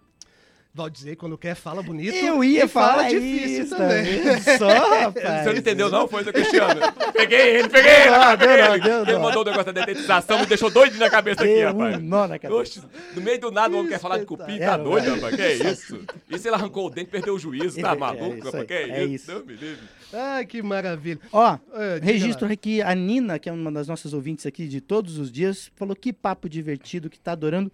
[0.75, 2.15] Valdizer, quando quer, fala bonito.
[2.15, 4.17] Eu ia e fala falar difícil isso também.
[4.23, 4.57] também.
[4.57, 4.67] Só,
[5.05, 5.43] rapaz.
[5.43, 6.07] Você não entendeu, não?
[6.07, 6.81] Foi do Cristiano.
[7.13, 8.79] peguei ele, peguei ele, peguei deu ele.
[8.83, 11.97] deu Ele mandou o negócio da detetização, me deixou doido na cabeça aqui, rapaz.
[11.97, 12.59] um nó na cabeça.
[12.59, 12.81] Oxe,
[13.15, 15.35] no meio do nada o homem quer falar de cupim, tá É, doido, rapaz?
[15.35, 15.99] Que é isso?
[16.27, 18.63] E se ele arrancou o dente, perdeu o juízo, tá É, é maluco, isso rapaz?
[18.65, 19.27] Que é, é isso?
[19.27, 19.83] Deus me livre.
[20.11, 21.19] Ai, que maravilha.
[21.31, 21.59] Ó, Ah,
[22.01, 22.53] registro lá.
[22.53, 25.95] aqui, a Nina, que é uma das nossas ouvintes aqui de todos os dias, falou
[25.95, 27.71] que papo divertido, que tá adorando.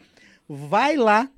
[0.50, 1.30] Vai lá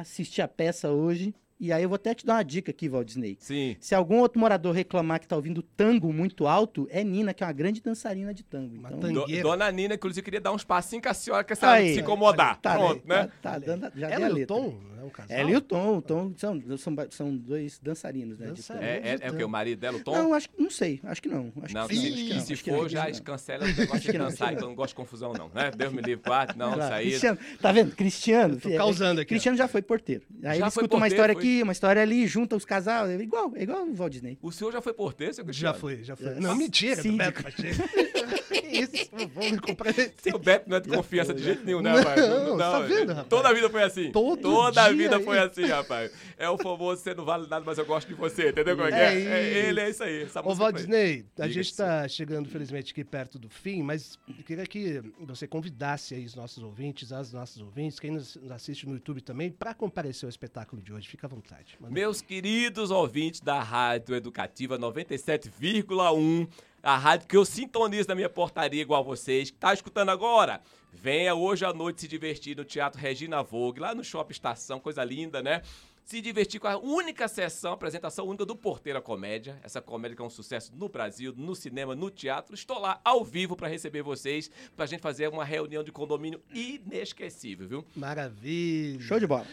[0.00, 1.34] assistir a peça hoje.
[1.60, 3.36] E aí eu vou até te dar uma dica aqui, Walt Disney.
[3.38, 3.76] Sim.
[3.78, 7.46] Se algum outro morador reclamar que tá ouvindo tango muito alto, é Nina, que é
[7.46, 8.74] uma grande dançarina de tango.
[8.76, 9.26] Uma Então, Do-.
[9.42, 11.58] Dona Nina, inclusive, queria dar uns passinhos com a senhora, que a Aí.
[11.60, 12.58] senhora se incomodar.
[12.60, 13.22] tá, Pronto, né?
[13.24, 13.32] né?
[13.42, 14.46] Tá, tá dando, já Ela e o.
[14.46, 15.36] Tom, é um casal?
[15.38, 18.52] Ela e o Tom, o Tom são, são, são dois dançarinos, né?
[18.66, 18.82] tango.
[18.82, 19.44] É, é, é o que?
[19.44, 20.12] O marido dela, o Tom?
[20.12, 21.52] Não, acho que não sei, acho que não.
[21.62, 24.16] Acho Não, que se, sim, acho que não, se for, já cancela o negócio de
[24.18, 25.70] dançar, então eu não gosto de confusão, não, né?
[25.76, 27.08] Deus me livre, parte, não, Claro, isso aí.
[27.10, 27.94] Cristiano, tá vendo?
[27.94, 28.56] Cristiano.
[28.58, 30.22] Tô causando aqui, Cristiano já foi porteiro.
[30.36, 31.42] Aí Já ele foi escuta uma porteiro, história foi?
[31.50, 33.10] Aqui, uma história ali, junta os casais.
[33.10, 34.38] É igual, é igual o Walt Disney.
[34.40, 35.78] O senhor já foi porteiro, seu Já Cristiano?
[35.78, 36.28] foi, já foi.
[36.28, 36.40] É.
[36.40, 37.18] Não, mentira, do Síndico.
[37.24, 38.09] Beto Pacheco.
[38.70, 40.14] Isso, vamos me comprometer.
[40.22, 42.20] Seu Beto não é de confiança de jeito nenhum, né, Não, rapaz?
[42.58, 43.28] tá vendo, rapaz?
[43.28, 44.10] Toda a vida foi assim.
[44.12, 45.24] Todo Toda a vida aí.
[45.24, 46.12] foi assim, rapaz.
[46.38, 48.92] É o famoso, você não vale nada, mas eu gosto de você, entendeu como é
[48.92, 49.06] que É é?
[49.06, 49.68] É, isso.
[49.68, 50.22] Ele é isso aí.
[50.22, 54.44] Essa Ô, Disney, a Diga, gente está chegando, felizmente, aqui perto do fim, mas eu
[54.44, 58.94] queria que você convidasse aí os nossos ouvintes, as nossas ouvintes, quem nos assiste no
[58.94, 61.08] YouTube também, para comparecer ao espetáculo de hoje.
[61.08, 61.76] Fica à vontade.
[61.80, 66.48] Manda- Meus queridos ouvintes da Rádio Educativa 97,1,
[66.82, 70.60] a rádio que eu sintonizo na minha portaria igual vocês, que tá escutando agora,
[70.92, 75.04] venha hoje à noite se divertir no Teatro Regina Vogue, lá no Shopping Estação, coisa
[75.04, 75.62] linda, né?
[76.04, 79.60] Se divertir com a única sessão, apresentação única do Porteira Comédia.
[79.62, 82.52] Essa comédia que é um sucesso no Brasil, no cinema, no teatro.
[82.52, 87.68] Estou lá ao vivo para receber vocês, pra gente fazer uma reunião de condomínio inesquecível,
[87.68, 87.84] viu?
[87.94, 89.00] Maravilha.
[89.00, 89.46] Show de bola.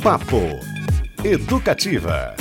[0.00, 0.36] Papo
[1.24, 2.36] Educativa.